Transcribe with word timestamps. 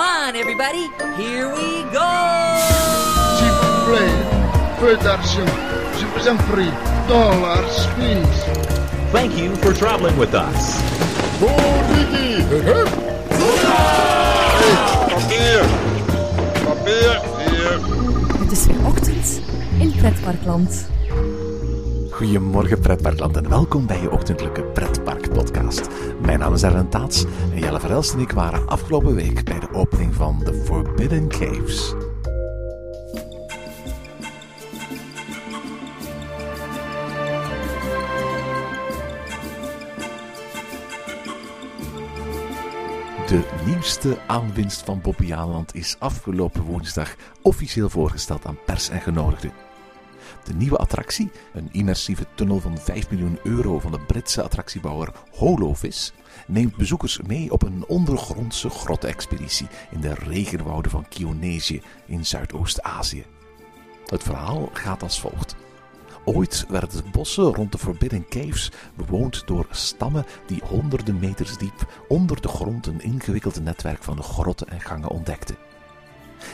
Come 0.00 0.08
on, 0.08 0.34
everybody. 0.34 0.88
Here 1.14 1.46
we 1.52 1.82
go. 1.92 2.10
S'il 3.36 3.52
vous 3.52 3.84
plaît, 3.86 4.16
peu 4.80 4.96
d'argent. 4.96 5.44
Je 5.98 6.06
vous. 6.06 6.72
Dollars, 7.06 7.86
please. 7.96 8.44
Thank 9.12 9.36
you 9.36 9.54
for 9.56 9.74
traveling 9.74 10.16
with 10.16 10.32
us. 10.32 10.80
Papier. 15.10 15.60
Papier. 16.64 17.20
Hier. 17.36 17.78
Het 18.38 18.52
is 18.52 18.66
weer 18.66 18.86
ochtend 18.86 19.40
in 19.80 19.92
Pretparkland. 19.96 20.88
Goedemorgen 22.20 22.80
pretparkland 22.80 23.36
en 23.36 23.48
welkom 23.48 23.86
bij 23.86 24.00
je 24.00 24.10
ochtendelijke 24.10 24.62
pretpark 24.62 25.32
podcast. 25.32 25.88
Mijn 26.22 26.38
naam 26.38 26.54
is 26.54 26.62
Erwin 26.62 26.88
Taats 26.88 27.24
en 27.24 27.58
Jelle 27.58 27.80
Verelst 27.80 28.12
en 28.12 28.18
ik 28.18 28.30
waren 28.30 28.66
afgelopen 28.68 29.14
week 29.14 29.44
bij 29.44 29.60
de 29.60 29.72
opening 29.72 30.14
van 30.14 30.42
The 30.44 30.54
Forbidden 30.54 31.28
Caves. 31.28 31.94
De 43.26 43.42
nieuwste 43.66 44.18
aanwinst 44.26 44.84
van 44.84 45.00
Bobbejaanland 45.00 45.74
is 45.74 45.96
afgelopen 45.98 46.62
woensdag 46.62 47.14
officieel 47.42 47.88
voorgesteld 47.88 48.46
aan 48.46 48.58
pers 48.64 48.88
en 48.88 49.00
genodigden. 49.00 49.69
De 50.50 50.56
nieuwe 50.56 50.76
attractie, 50.76 51.30
een 51.52 51.68
immersieve 51.72 52.26
tunnel 52.34 52.60
van 52.60 52.78
5 52.78 53.10
miljoen 53.10 53.38
euro 53.42 53.78
van 53.78 53.90
de 53.90 54.00
Britse 54.00 54.42
attractiebouwer 54.42 55.12
Holovis, 55.30 56.12
neemt 56.46 56.76
bezoekers 56.76 57.20
mee 57.20 57.52
op 57.52 57.62
een 57.62 57.84
ondergrondse 57.86 58.70
grotexpeditie 58.70 59.66
in 59.90 60.00
de 60.00 60.14
regenwouden 60.14 60.90
van 60.90 61.08
Kionnesië 61.08 61.82
in 62.06 62.26
Zuidoost-Azië. 62.26 63.24
Het 64.06 64.22
verhaal 64.22 64.70
gaat 64.72 65.02
als 65.02 65.20
volgt. 65.20 65.56
Ooit 66.24 66.66
werden 66.68 66.90
de 66.90 67.10
bossen 67.12 67.54
rond 67.54 67.72
de 67.72 67.78
Forbidden 67.78 68.28
Caves 68.28 68.72
bewoond 68.96 69.46
door 69.46 69.66
stammen 69.70 70.26
die 70.46 70.62
honderden 70.64 71.18
meters 71.18 71.58
diep 71.58 72.04
onder 72.08 72.40
de 72.40 72.48
grond 72.48 72.86
een 72.86 73.00
ingewikkeld 73.00 73.62
netwerk 73.62 74.02
van 74.02 74.22
grotten 74.22 74.68
en 74.68 74.80
gangen 74.80 75.10
ontdekten. 75.10 75.69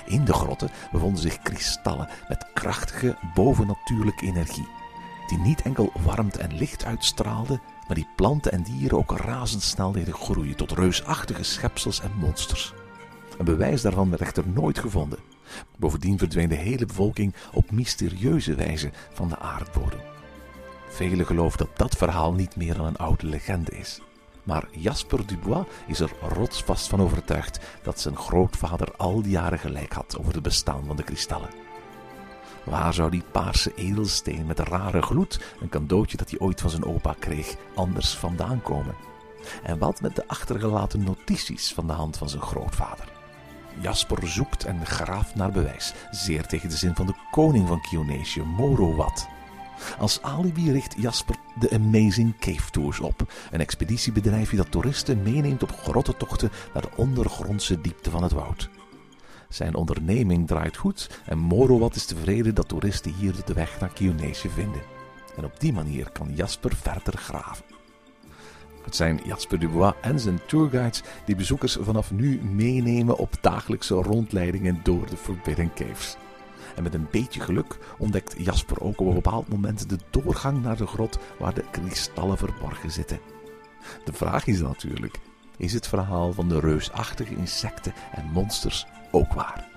In 0.06 0.24
de 0.24 0.32
grotten 0.32 0.70
bevonden 0.92 1.22
zich 1.22 1.38
kristallen 1.38 2.08
met 2.28 2.46
krachtige 2.54 3.16
bovennatuurlijke 3.34 4.26
energie, 4.26 4.68
die 5.26 5.38
niet 5.38 5.62
enkel 5.62 5.92
warmte 6.04 6.38
en 6.38 6.54
licht 6.54 6.84
uitstraalden, 6.84 7.60
maar 7.86 7.96
die 7.96 8.08
planten 8.16 8.52
en 8.52 8.62
dieren 8.62 8.98
ook 8.98 9.18
razendsnel 9.18 9.92
deden 9.92 10.14
groeien 10.14 10.56
tot 10.56 10.72
reusachtige 10.72 11.42
schepsels 11.42 12.00
en 12.00 12.12
monsters. 12.18 12.74
Een 13.38 13.44
bewijs 13.44 13.82
daarvan 13.82 14.10
werd 14.10 14.22
echter 14.22 14.48
nooit 14.48 14.78
gevonden. 14.78 15.18
Bovendien 15.78 16.18
verdween 16.18 16.48
de 16.48 16.54
hele 16.54 16.86
bevolking 16.86 17.34
op 17.52 17.70
mysterieuze 17.70 18.54
wijze 18.54 18.90
van 19.12 19.28
de 19.28 19.38
aardbodem. 19.38 20.00
Velen 20.88 21.26
geloven 21.26 21.58
dat 21.58 21.76
dat 21.76 21.96
verhaal 21.96 22.32
niet 22.32 22.56
meer 22.56 22.74
dan 22.74 22.86
een 22.86 22.96
oude 22.96 23.26
legende 23.26 23.70
is. 23.70 24.00
Maar 24.46 24.68
Jasper 24.70 25.26
Dubois 25.26 25.66
is 25.86 26.00
er 26.00 26.10
rotsvast 26.20 26.88
van 26.88 27.00
overtuigd 27.00 27.60
dat 27.82 28.00
zijn 28.00 28.16
grootvader 28.16 28.96
al 28.96 29.22
die 29.22 29.30
jaren 29.30 29.58
gelijk 29.58 29.92
had 29.92 30.18
over 30.18 30.32
het 30.32 30.42
bestaan 30.42 30.84
van 30.86 30.96
de 30.96 31.02
kristallen. 31.02 31.48
Waar 32.64 32.94
zou 32.94 33.10
die 33.10 33.24
paarse 33.32 33.74
edelsteen 33.74 34.46
met 34.46 34.58
een 34.58 34.64
rare 34.64 35.02
gloed, 35.02 35.40
een 35.60 35.68
cadeautje 35.68 36.16
dat 36.16 36.30
hij 36.30 36.38
ooit 36.38 36.60
van 36.60 36.70
zijn 36.70 36.84
opa 36.84 37.14
kreeg, 37.18 37.54
anders 37.74 38.14
vandaan 38.14 38.62
komen? 38.62 38.94
En 39.62 39.78
wat 39.78 40.00
met 40.00 40.16
de 40.16 40.28
achtergelaten 40.28 41.04
notities 41.04 41.72
van 41.72 41.86
de 41.86 41.92
hand 41.92 42.16
van 42.16 42.28
zijn 42.28 42.42
grootvader? 42.42 43.12
Jasper 43.80 44.28
zoekt 44.28 44.64
en 44.64 44.86
graaft 44.86 45.34
naar 45.34 45.52
bewijs, 45.52 45.94
zeer 46.10 46.46
tegen 46.46 46.68
de 46.68 46.76
zin 46.76 46.94
van 46.94 47.06
de 47.06 47.14
koning 47.30 47.68
van 47.68 47.80
Kionnesië, 47.80 48.42
Morowat. 48.42 49.28
Als 49.98 50.22
alibi 50.22 50.72
richt 50.72 50.94
Jasper 50.98 51.36
de 51.58 51.70
Amazing 51.70 52.38
Cave 52.38 52.70
Tours 52.70 53.00
op, 53.00 53.32
een 53.50 53.60
expeditiebedrijfje 53.60 54.56
dat 54.56 54.70
toeristen 54.70 55.22
meeneemt 55.22 55.62
op 55.62 55.72
grottentochten 55.72 56.50
naar 56.72 56.82
de 56.82 56.96
ondergrondse 56.96 57.80
diepte 57.80 58.10
van 58.10 58.22
het 58.22 58.32
woud. 58.32 58.68
Zijn 59.48 59.74
onderneming 59.74 60.46
draait 60.46 60.76
goed 60.76 61.20
en 61.26 61.38
Morowat 61.38 61.94
is 61.94 62.06
tevreden 62.06 62.54
dat 62.54 62.68
toeristen 62.68 63.14
hier 63.14 63.34
de 63.44 63.52
weg 63.52 63.80
naar 63.80 63.92
Kionnesië 63.92 64.48
vinden. 64.48 64.82
En 65.36 65.44
op 65.44 65.60
die 65.60 65.72
manier 65.72 66.10
kan 66.10 66.34
Jasper 66.34 66.76
verder 66.76 67.18
graven. 67.18 67.64
Het 68.84 68.96
zijn 68.96 69.20
Jasper 69.24 69.58
Dubois 69.58 69.94
en 70.00 70.20
zijn 70.20 70.40
tourguides 70.46 71.02
die 71.24 71.36
bezoekers 71.36 71.76
vanaf 71.80 72.10
nu 72.10 72.40
meenemen 72.40 73.16
op 73.16 73.34
dagelijkse 73.40 73.94
rondleidingen 73.94 74.80
door 74.82 75.06
de 75.06 75.16
Forbidden 75.16 75.72
Caves. 75.74 76.16
En 76.76 76.82
met 76.82 76.94
een 76.94 77.08
beetje 77.10 77.40
geluk 77.40 77.78
ontdekt 77.98 78.34
Jasper 78.38 78.80
ook 78.80 79.00
op 79.00 79.06
een 79.06 79.14
bepaald 79.14 79.48
moment 79.48 79.88
de 79.88 79.98
doorgang 80.10 80.62
naar 80.62 80.76
de 80.76 80.86
grot 80.86 81.18
waar 81.38 81.54
de 81.54 81.64
kristallen 81.70 82.38
verborgen 82.38 82.90
zitten. 82.90 83.20
De 84.04 84.12
vraag 84.12 84.46
is 84.46 84.60
natuurlijk: 84.60 85.18
is 85.56 85.72
het 85.72 85.88
verhaal 85.88 86.32
van 86.32 86.48
de 86.48 86.60
reusachtige 86.60 87.36
insecten 87.36 87.94
en 88.12 88.30
monsters 88.32 88.86
ook 89.10 89.32
waar? 89.32 89.68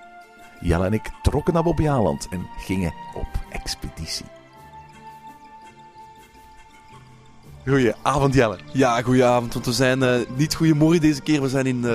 Jelle 0.60 0.86
en 0.86 0.94
ik 0.94 1.12
trokken 1.22 1.54
naar 1.54 1.64
Bobbejaanland 1.64 2.28
en 2.30 2.48
gingen 2.58 2.94
op 3.16 3.28
expeditie. 3.50 4.39
Goedenavond 7.66 8.34
Jelle. 8.34 8.58
Ja, 8.74 9.02
goedenavond. 9.02 9.54
Want 9.54 9.66
we 9.66 9.72
zijn 9.72 10.02
uh, 10.02 10.16
niet 10.36 10.56
goedemorgen 10.56 11.02
deze 11.02 11.22
keer. 11.22 11.42
We 11.42 11.50
zijn 11.50 11.66
in, 11.66 11.82
uh, 11.84 11.92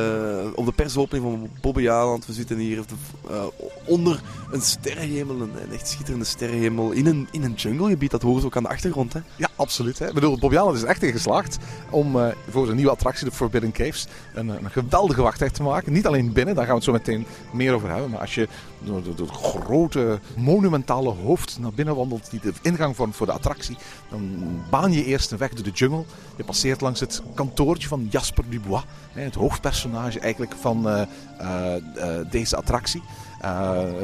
op 0.55 0.65
de 0.67 0.73
persopening 0.73 1.25
van 1.25 1.51
Bobbejaanland. 1.61 2.27
We 2.27 2.33
zitten 2.33 2.57
hier 2.57 2.85
uh, 3.31 3.45
onder 3.85 4.21
een 4.51 4.61
sterrenhemel, 4.61 5.35
een, 5.35 5.51
een, 5.63 5.73
echt 5.73 5.89
schitterende 5.89 6.25
sterrenhemel. 6.25 6.91
In 6.91 7.07
een, 7.07 7.29
in 7.31 7.43
een 7.43 7.53
junglegebied, 7.53 8.11
dat 8.11 8.23
horen 8.23 8.41
ze 8.41 8.47
ook 8.47 8.57
aan 8.57 8.63
de 8.63 8.69
achtergrond. 8.69 9.13
Hè? 9.13 9.21
Ja, 9.37 9.49
absoluut. 9.57 9.99
Hè. 9.99 10.09
Ik 10.09 10.15
bedoel, 10.15 10.39
Bobbejaanland 10.39 10.77
is 10.77 10.85
echt 10.85 11.03
in 11.03 11.13
geslaagd 11.13 11.59
om 11.91 12.17
voor 12.51 12.65
zijn 12.65 12.77
nieuwe 12.77 12.93
attractie, 12.93 13.29
de 13.29 13.33
Forbidden 13.33 13.73
Caves, 13.73 14.07
een, 14.35 14.49
een 14.49 14.71
geweldige 14.71 15.23
wachttijd 15.23 15.55
te 15.55 15.63
maken. 15.63 15.93
Niet 15.93 16.07
alleen 16.07 16.33
binnen, 16.33 16.55
daar 16.55 16.65
gaan 16.65 16.79
we 16.79 16.81
het 16.81 16.85
zo 16.85 16.93
meteen 16.93 17.27
meer 17.53 17.75
over 17.75 17.91
hebben. 17.91 18.11
Maar 18.11 18.21
als 18.21 18.35
je 18.35 18.49
door, 18.79 19.03
door, 19.03 19.15
door 19.15 19.27
het 19.27 19.37
grote, 19.37 20.21
monumentale 20.37 21.11
hoofd 21.11 21.59
naar 21.61 21.73
binnen 21.73 21.97
wandelt, 21.97 22.31
die 22.31 22.41
de 22.41 22.53
ingang 22.63 22.97
vormt 22.97 23.17
voor 23.17 23.27
de 23.27 23.33
attractie, 23.33 23.77
dan 24.11 24.39
baan 24.71 24.93
je 24.93 25.05
eerst 25.05 25.33
een 25.33 25.39
weg 25.39 25.53
de 25.63 25.71
jungle. 25.71 26.05
Je 26.37 26.45
passeert 26.45 26.81
langs 26.81 27.01
het 27.01 27.23
kantoortje 27.35 27.89
van 27.89 28.07
Jasper 28.11 28.45
Dubois, 28.49 28.83
het 29.13 29.35
hoofdpersonage 29.35 30.21
eigenlijk 30.21 30.55
van 30.61 30.89
uh, 30.89 31.03
uh, 31.41 31.75
uh, 31.97 32.31
deze 32.31 32.57
attractie. 32.57 33.03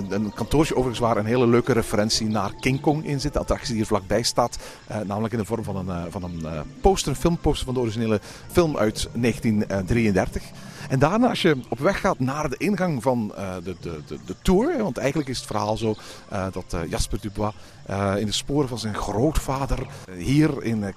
een 0.09 0.33
kantoortje 0.35 0.75
overigens 0.75 1.07
waar 1.07 1.17
een 1.17 1.25
hele 1.25 1.47
leuke 1.47 1.73
referentie 1.73 2.29
naar 2.29 2.55
King 2.61 2.81
Kong 2.81 3.05
in 3.05 3.21
zit. 3.21 3.33
De 3.33 3.39
attractie 3.39 3.69
die 3.69 3.77
hier 3.77 3.87
vlakbij 3.87 4.23
staat. 4.23 4.59
namelijk 5.07 5.33
in 5.33 5.39
de 5.39 5.45
vorm 5.45 5.65
van 5.65 5.89
een, 5.89 6.11
van 6.11 6.23
een 6.23 6.47
poster, 6.81 7.11
een 7.11 7.17
filmposter 7.17 7.65
van 7.65 7.75
de 7.75 7.81
originele 7.81 8.21
film 8.51 8.77
uit 8.77 9.09
1933. 9.13 10.43
En 10.89 10.99
daarna, 10.99 11.29
als 11.29 11.43
je 11.43 11.61
op 11.69 11.79
weg 11.79 12.01
gaat 12.01 12.19
naar 12.19 12.49
de 12.49 12.57
ingang 12.57 13.03
van 13.03 13.33
de, 13.65 13.77
de, 13.81 14.01
de, 14.07 14.19
de, 14.27 14.35
tour, 14.43 14.83
want 14.83 14.99
eigenlijk 14.99 15.29
is 15.29 15.37
het 15.37 15.47
verhaal 15.47 15.77
zo 15.77 15.95
dat 16.29 16.77
Jasper 16.89 17.21
Dubois 17.21 17.55
in 18.19 18.27
de 18.27 18.33
sporen 18.33 18.69
van 18.69 18.79
zijn 18.79 18.95
grootvader 18.95 19.87
hier 20.17 20.63
in 20.63 20.95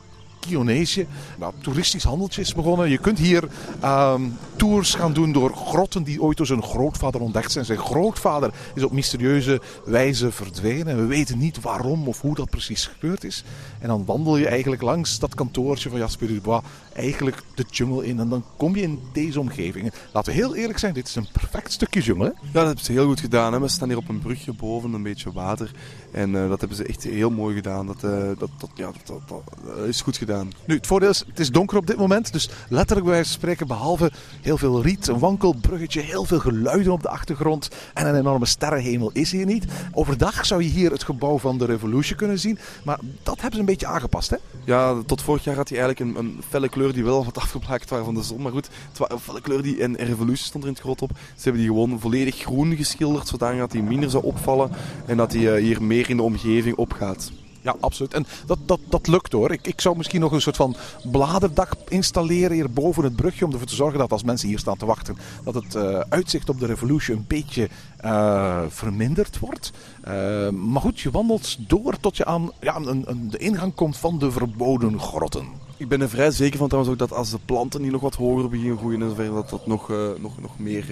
Kionnesië. 0.47 1.07
Nou, 1.39 1.53
toeristisch 1.61 2.03
handeltje 2.03 2.41
is 2.41 2.53
begonnen. 2.53 2.89
Je 2.89 2.97
kunt 2.97 3.19
hier 3.19 3.47
um, 3.83 4.37
tours 4.55 4.93
gaan 4.93 5.13
doen 5.13 5.31
door 5.31 5.55
grotten 5.55 6.03
die 6.03 6.21
ooit 6.21 6.37
door 6.37 6.45
zijn 6.45 6.63
grootvader 6.63 7.21
ontdekt 7.21 7.51
zijn. 7.51 7.65
Zijn 7.65 7.77
grootvader 7.77 8.53
is 8.75 8.83
op 8.83 8.91
mysterieuze 8.91 9.61
wijze 9.85 10.31
verdwenen. 10.31 10.97
We 10.97 11.05
weten 11.05 11.37
niet 11.37 11.61
waarom 11.61 12.07
of 12.07 12.21
hoe 12.21 12.35
dat 12.35 12.49
precies 12.49 12.87
gebeurd 12.87 13.23
is. 13.23 13.43
En 13.79 13.87
dan 13.87 14.05
wandel 14.05 14.37
je 14.37 14.47
eigenlijk 14.47 14.81
langs 14.81 15.19
dat 15.19 15.35
kantoortje 15.35 15.89
van 15.89 15.99
Jasper 15.99 16.27
Dubois 16.27 16.61
eigenlijk 16.93 17.41
de 17.55 17.65
jungle 17.69 18.05
in. 18.05 18.19
En 18.19 18.29
dan 18.29 18.43
kom 18.57 18.75
je 18.75 18.81
in 18.81 18.99
deze 19.13 19.39
omgeving. 19.39 19.91
Laten 20.13 20.33
we 20.33 20.39
heel 20.39 20.55
eerlijk 20.55 20.79
zijn, 20.79 20.93
dit 20.93 21.07
is 21.07 21.15
een 21.15 21.27
perfect 21.31 21.71
stukje 21.71 22.01
jungle. 22.01 22.33
Ja, 22.41 22.51
dat 22.51 22.65
hebben 22.65 22.85
ze 22.85 22.91
heel 22.91 23.05
goed 23.05 23.19
gedaan. 23.19 23.53
Hè? 23.53 23.59
We 23.59 23.67
staan 23.67 23.87
hier 23.87 23.97
op 23.97 24.09
een 24.09 24.19
brugje 24.19 24.53
boven, 24.53 24.93
een 24.93 25.03
beetje 25.03 25.31
water. 25.31 25.71
En 26.11 26.29
uh, 26.29 26.49
dat 26.49 26.59
hebben 26.59 26.77
ze 26.77 26.83
echt 26.83 27.03
heel 27.03 27.29
mooi 27.29 27.55
gedaan. 27.55 27.87
Dat, 27.87 28.03
uh, 28.03 28.11
dat, 28.37 28.49
dat, 28.57 28.69
ja, 28.75 28.91
dat, 29.05 29.21
dat, 29.27 29.41
dat 29.65 29.87
is 29.87 30.01
goed 30.01 30.17
gedaan. 30.17 30.32
Nu, 30.65 30.75
het 30.75 30.87
voordeel 30.87 31.09
is, 31.09 31.23
het 31.27 31.39
is 31.39 31.49
donker 31.49 31.77
op 31.77 31.87
dit 31.87 31.97
moment. 31.97 32.33
Dus 32.33 32.49
letterlijk 32.69 33.05
bij 33.05 33.15
wijze 33.15 33.31
spreken, 33.31 33.67
behalve 33.67 34.11
heel 34.41 34.57
veel 34.57 34.81
riet, 34.81 35.07
een 35.07 35.19
wankelbruggetje, 35.19 36.01
heel 36.01 36.25
veel 36.25 36.39
geluiden 36.39 36.91
op 36.91 37.01
de 37.01 37.09
achtergrond 37.09 37.69
en 37.93 38.07
een 38.07 38.15
enorme 38.15 38.45
sterrenhemel 38.45 39.09
is 39.13 39.31
hier 39.31 39.45
niet. 39.45 39.65
Overdag 39.91 40.45
zou 40.45 40.63
je 40.63 40.69
hier 40.69 40.91
het 40.91 41.03
gebouw 41.03 41.37
van 41.37 41.57
de 41.57 41.65
Revolution 41.65 42.17
kunnen 42.17 42.39
zien. 42.39 42.59
Maar 42.83 42.99
dat 43.23 43.35
hebben 43.35 43.53
ze 43.53 43.59
een 43.59 43.65
beetje 43.65 43.87
aangepast, 43.87 44.29
hè? 44.29 44.37
Ja, 44.65 45.01
tot 45.05 45.21
vorig 45.21 45.43
jaar 45.43 45.55
had 45.55 45.69
hij 45.69 45.79
eigenlijk 45.79 46.17
een, 46.17 46.25
een 46.25 46.41
felle 46.49 46.69
kleur 46.69 46.93
die 46.93 47.03
wel 47.03 47.25
wat 47.25 47.37
afgeplakt 47.37 47.89
waren 47.89 48.05
van 48.05 48.13
de 48.13 48.23
zon. 48.23 48.41
Maar 48.41 48.51
goed, 48.51 48.69
het 48.89 48.97
was 48.97 49.09
een 49.11 49.19
felle 49.19 49.41
kleur 49.41 49.61
die, 49.61 49.81
en 49.81 49.95
Revolution 49.95 50.47
stond 50.47 50.63
er 50.63 50.69
in 50.69 50.75
het 50.75 50.83
grot 50.83 51.01
op. 51.01 51.11
Ze 51.13 51.43
hebben 51.43 51.61
die 51.61 51.69
gewoon 51.69 51.99
volledig 51.99 52.35
groen 52.35 52.75
geschilderd, 52.75 53.27
zodat 53.27 53.71
hij 53.71 53.81
minder 53.81 54.09
zou 54.09 54.23
opvallen 54.23 54.71
en 55.05 55.17
dat 55.17 55.31
hij 55.31 55.41
uh, 55.41 55.63
hier 55.63 55.83
meer 55.83 56.09
in 56.09 56.17
de 56.17 56.23
omgeving 56.23 56.75
opgaat. 56.75 57.31
Ja, 57.63 57.75
absoluut. 57.79 58.13
En 58.13 58.25
dat, 58.45 58.57
dat, 58.65 58.79
dat 58.89 59.07
lukt 59.07 59.31
hoor. 59.31 59.51
Ik, 59.51 59.67
ik 59.67 59.81
zou 59.81 59.97
misschien 59.97 60.19
nog 60.19 60.31
een 60.31 60.41
soort 60.41 60.55
van 60.55 60.75
bladerdak 61.11 61.71
installeren 61.87 62.51
hier 62.51 62.71
boven 62.71 63.03
het 63.03 63.15
brugje. 63.15 63.45
Om 63.45 63.51
ervoor 63.51 63.67
te 63.67 63.75
zorgen 63.75 63.99
dat 63.99 64.11
als 64.11 64.23
mensen 64.23 64.47
hier 64.47 64.59
staan 64.59 64.77
te 64.77 64.85
wachten, 64.85 65.17
dat 65.43 65.53
het 65.53 65.75
eh, 65.75 65.99
uitzicht 66.09 66.49
op 66.49 66.59
de 66.59 66.65
Revolution 66.65 67.17
een 67.17 67.25
beetje 67.27 67.69
eh, 67.97 68.61
verminderd 68.67 69.39
wordt. 69.39 69.71
Eh, 70.01 70.49
maar 70.49 70.81
goed, 70.81 70.99
je 70.99 71.11
wandelt 71.11 71.69
door 71.69 71.99
tot 71.99 72.17
je 72.17 72.25
aan 72.25 72.51
ja, 72.61 72.75
een, 72.75 73.03
een, 73.05 73.29
de 73.29 73.37
ingang 73.37 73.75
komt 73.75 73.97
van 73.97 74.19
de 74.19 74.31
verboden 74.31 74.99
grotten. 74.99 75.45
Ik 75.77 75.87
ben 75.87 76.01
er 76.01 76.09
vrij 76.09 76.31
zeker 76.31 76.57
van 76.57 76.67
trouwens 76.67 76.93
ook 76.93 76.99
dat 77.09 77.17
als 77.17 77.29
de 77.29 77.39
planten 77.45 77.81
hier 77.81 77.91
nog 77.91 78.01
wat 78.01 78.15
hoger 78.15 78.49
beginnen 78.49 78.77
groeien 78.77 79.01
en 79.01 79.09
zover, 79.09 79.33
dat 79.33 79.49
dat 79.49 79.67
nog, 79.67 79.87
nog, 80.19 80.41
nog 80.41 80.59
meer, 80.59 80.85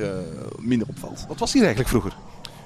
minder 0.60 0.88
opvalt. 0.88 1.26
Wat 1.28 1.40
was 1.40 1.54
hier 1.54 1.62
eigenlijk 1.62 1.90
vroeger? 1.90 2.16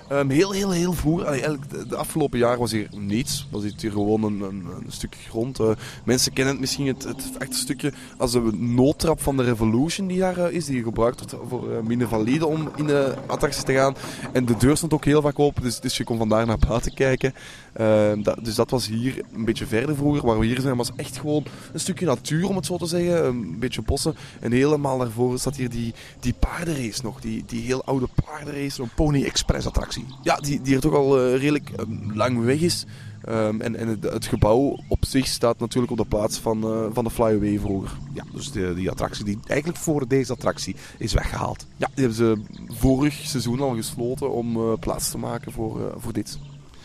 Ehm, 0.07 0.29
heel, 0.29 0.51
heel, 0.51 0.71
heel 0.71 0.93
vroeger. 0.93 1.59
De, 1.87 1.95
afgelopen 1.95 2.39
jaren 2.39 2.59
was 2.59 2.71
hier 2.71 2.89
niets. 2.97 3.47
Was 3.51 3.63
hier 3.63 3.91
gewoon 3.91 4.23
een, 4.23 4.41
een, 4.41 4.65
een 4.85 4.91
stuk 4.91 5.15
grond. 5.27 5.59
Eh, 5.59 5.69
mensen 6.03 6.33
kennen 6.33 6.53
het 6.53 6.61
misschien 6.61 6.87
het, 6.87 7.03
het 7.03 7.39
achterstukje 7.39 7.93
als 8.17 8.31
de 8.31 8.39
noodtrap 8.53 9.21
van 9.21 9.37
de 9.37 9.43
Revolution 9.43 10.07
die 10.07 10.19
daar 10.19 10.37
eh, 10.37 10.53
is. 10.53 10.65
Die 10.65 10.83
gebruikt 10.83 11.19
wordt 11.19 11.49
voor 11.49 11.71
uh, 11.71 11.79
minder 11.79 12.07
valide 12.07 12.45
om 12.45 12.69
in 12.75 12.85
de 12.85 13.13
attracties 13.27 13.63
te 13.63 13.73
gaan. 13.73 13.95
En 14.31 14.45
de 14.45 14.57
deur 14.57 14.77
stond 14.77 14.93
ook 14.93 15.05
heel 15.05 15.21
vaak 15.21 15.39
open. 15.39 15.63
Dus, 15.63 15.79
dus 15.79 15.97
je 15.97 16.03
kon 16.03 16.17
vandaar 16.17 16.45
naar 16.45 16.59
buiten 16.67 16.93
kijken. 16.93 17.33
Ehm, 17.73 18.21
dus 18.41 18.55
dat 18.55 18.69
was 18.69 18.87
hier 18.87 19.21
een 19.33 19.45
beetje 19.45 19.65
verder 19.65 19.95
vroeger. 19.95 20.25
Waar 20.25 20.39
we 20.39 20.45
hier 20.45 20.61
zijn 20.61 20.77
was 20.77 20.91
echt 20.95 21.17
gewoon 21.17 21.45
een 21.73 21.79
stukje 21.79 22.05
natuur 22.05 22.47
om 22.47 22.55
het 22.55 22.65
zo 22.65 22.77
te 22.77 22.85
zeggen. 22.85 23.25
Een 23.25 23.59
beetje 23.59 23.81
bossen. 23.81 24.15
En 24.39 24.51
helemaal 24.51 24.97
daarvoor 24.97 25.39
staat 25.39 25.55
hier 25.55 25.69
die, 25.69 25.93
die 26.19 26.33
paardenrace 26.39 27.01
nog. 27.03 27.21
Die, 27.21 27.43
die 27.47 27.61
heel 27.61 27.83
oude 27.83 28.07
paardenrace. 28.25 28.69
Zo'n 28.69 28.89
Pony 28.95 29.23
Express 29.23 29.67
attractie. 29.67 29.94
Ja, 30.21 30.35
die, 30.35 30.61
die 30.61 30.75
er 30.75 30.81
toch 30.81 30.93
al 30.93 31.19
eh, 31.19 31.35
redelijk 31.35 31.69
eh, 31.69 31.85
lang 32.13 32.43
weg 32.43 32.59
is. 32.59 32.85
Ehm, 33.25 33.61
en 33.61 33.75
en 33.75 33.87
het, 33.87 34.03
het 34.03 34.25
gebouw 34.25 34.79
op 34.87 35.05
zich 35.05 35.27
staat 35.27 35.59
natuurlijk 35.59 35.91
op 35.91 35.97
de 35.97 36.05
plaats 36.05 36.37
van, 36.37 36.63
eh, 36.63 36.85
van 36.93 37.03
de 37.03 37.09
Flyaway 37.09 37.59
vroeger. 37.59 37.97
Ja, 38.13 38.23
dus 38.33 38.51
de, 38.51 38.73
die 38.73 38.89
attractie 38.89 39.25
die 39.25 39.39
eigenlijk 39.47 39.79
voor 39.79 40.07
deze 40.07 40.31
attractie 40.31 40.75
is 40.97 41.13
weggehaald. 41.13 41.65
Ja, 41.77 41.89
die 41.93 42.05
hebben 42.05 42.15
ze 42.15 42.41
vorig 42.67 43.13
seizoen 43.13 43.59
al 43.59 43.75
gesloten 43.75 44.31
om 44.31 44.55
eh, 44.55 44.73
plaats 44.79 45.11
te 45.11 45.17
maken 45.17 45.51
voor, 45.51 45.93
voor 45.97 46.13
dit. 46.13 46.37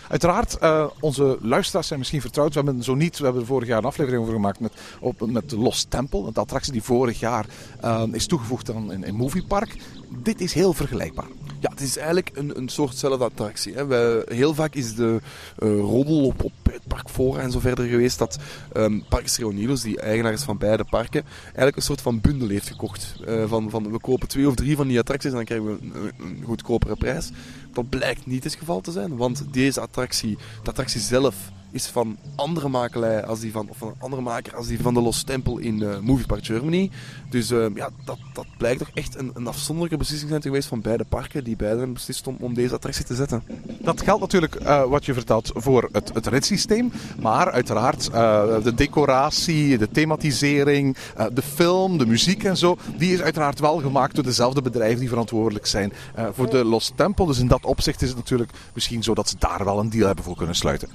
Uiteraard, 0.09 0.59
onze 1.01 1.39
luisteraars 1.41 1.87
zijn 1.87 1.99
misschien 1.99 2.21
vertrouwd. 2.21 2.55
We 2.55 2.61
hebben 2.61 2.83
zo 2.83 2.95
niet, 2.95 3.19
we 3.19 3.25
hebben 3.25 3.43
er 3.43 3.49
vorig 3.49 3.69
jaar 3.69 3.79
een 3.79 3.85
aflevering 3.85 4.23
over 4.23 4.35
gemaakt 4.35 4.61
met, 4.61 4.73
op, 5.01 5.27
met 5.27 5.51
de 5.51 5.59
Lost 5.59 5.91
Temple. 5.91 6.33
De 6.33 6.41
attractie 6.41 6.73
die 6.73 6.83
vorig 6.83 7.21
jaar 7.21 7.47
eh, 7.81 8.03
is 8.13 8.27
toegevoegd 8.27 8.75
aan 8.75 8.93
in, 8.93 9.05
in 9.05 9.15
Movie 9.15 9.45
Park. 9.45 9.77
Dit 10.09 10.41
is 10.41 10.53
heel 10.53 10.73
vergelijkbaar. 10.73 11.29
Ja, 11.61 11.71
het 11.71 11.81
is 11.81 11.97
eigenlijk 11.97 12.31
een, 12.35 12.57
een 12.57 12.69
soortzelfde 12.69 13.25
attractie. 13.25 13.75
Hè. 13.75 13.87
Wij, 13.87 14.23
heel 14.27 14.55
vaak 14.55 14.75
is 14.75 14.95
de 14.95 15.21
eh, 15.59 15.79
roddel 15.79 16.25
op, 16.25 16.45
op 16.45 16.53
het 16.63 16.87
park 16.87 17.09
Fora 17.09 17.41
en 17.41 17.51
zo 17.51 17.59
verder 17.59 17.87
geweest 17.87 18.19
dat 18.19 18.39
um, 18.77 19.05
Parks 19.09 19.39
Reunidos, 19.39 19.83
die 19.83 20.01
eigenaar 20.01 20.33
is 20.33 20.43
van 20.43 20.59
beide 20.59 20.85
parken, 20.85 21.25
eigenlijk 21.45 21.77
een 21.77 21.83
soort 21.83 22.01
van 22.01 22.21
bundel 22.21 22.49
heeft 22.49 22.69
gekocht. 22.69 23.15
Eh, 23.27 23.49
van, 23.49 23.71
van 23.71 23.91
we 23.91 24.01
kopen 24.01 24.29
twee 24.29 24.49
of 24.49 24.55
drie 24.55 24.77
van 24.77 24.89
die 24.89 24.99
attracties 24.99 25.31
en 25.31 25.37
dan 25.37 25.45
krijgen 25.45 25.67
we 25.67 25.79
een, 25.83 26.13
een 26.19 26.43
goedkopere 26.45 26.97
prijs. 26.97 27.31
Dat 27.73 27.89
blijkt 27.89 28.27
niet 28.27 28.45
het 28.45 28.55
geval 28.55 28.81
te 28.81 28.93
zijn, 28.93 29.17
want 29.17 29.45
deze 29.53 29.81
attractie, 29.81 30.37
de 30.63 30.69
attractie 30.69 31.01
zelf, 31.01 31.37
is 31.71 31.87
van 31.87 32.17
andere 32.35 32.69
makelij 32.69 33.25
als 33.25 33.41
die 33.41 33.53
van, 33.53 33.69
of 33.69 33.77
van 33.77 33.89
een 33.89 33.95
andere 33.99 34.23
maker 34.23 34.57
als 34.57 34.67
die 34.67 34.81
van 34.81 34.95
de 34.95 35.01
Lost 35.01 35.27
Temple 35.27 35.63
in 35.63 35.83
uh, 35.83 35.99
Movie 35.99 36.27
Park 36.27 36.45
Germany. 36.45 36.91
Dus 37.31 37.51
uh, 37.51 37.67
ja, 37.75 37.89
dat, 38.05 38.19
dat 38.33 38.47
blijkt 38.59 38.79
toch 38.79 38.91
echt 38.95 39.17
een, 39.17 39.31
een 39.35 39.47
afzonderlijke 39.47 39.99
beslissing 39.99 40.31
zijn 40.31 40.43
geweest 40.43 40.69
van 40.69 40.81
beide 40.81 41.05
parken, 41.05 41.45
die 41.45 41.57
beide 41.57 41.87
beslist 41.87 42.27
om, 42.27 42.37
om 42.41 42.55
deze 42.55 42.75
attractie 42.75 43.05
te 43.05 43.15
zetten. 43.15 43.43
Dat 43.81 44.03
geldt 44.03 44.21
natuurlijk, 44.21 44.61
uh, 44.63 44.85
wat 44.85 45.05
je 45.05 45.15
vertelt, 45.15 45.51
voor 45.55 45.89
het, 45.93 46.15
het 46.15 46.27
ritssysteem. 46.27 46.93
Maar 47.21 47.51
uiteraard 47.51 48.11
de 48.63 48.73
decoratie, 48.75 49.79
de 49.79 49.91
thematisering, 49.91 50.97
de 51.33 51.43
film, 51.43 51.99
de 51.99 52.07
muziek 52.07 52.45
en 52.45 52.57
zo, 52.57 52.77
die 52.97 53.13
is 53.13 53.21
uiteraard 53.21 53.61
wel 53.61 53.79
gemaakt 53.79 54.15
door 54.15 54.25
dezelfde 54.25 54.63
bedrijven 54.63 54.99
die 55.01 55.09
verantwoordelijk 55.09 55.67
zijn 55.67 55.93
voor 56.33 56.51
de 56.51 56.65
Lost 56.65 56.93
Temple. 56.97 57.27
Dus 57.27 57.39
in 57.39 57.49
dat 57.49 57.65
opzicht 57.65 58.03
is 58.03 58.09
het 58.09 58.17
natuurlijk 58.17 58.51
misschien 58.75 59.03
zo 59.03 59.15
dat 59.15 59.29
ze 59.29 59.37
daar 59.39 59.65
wel 59.65 59.79
een 59.79 59.91
deal 59.91 60.07
hebben 60.07 60.25
voor 60.25 60.37
kunnen 60.37 60.55
sluiten. 60.55 60.89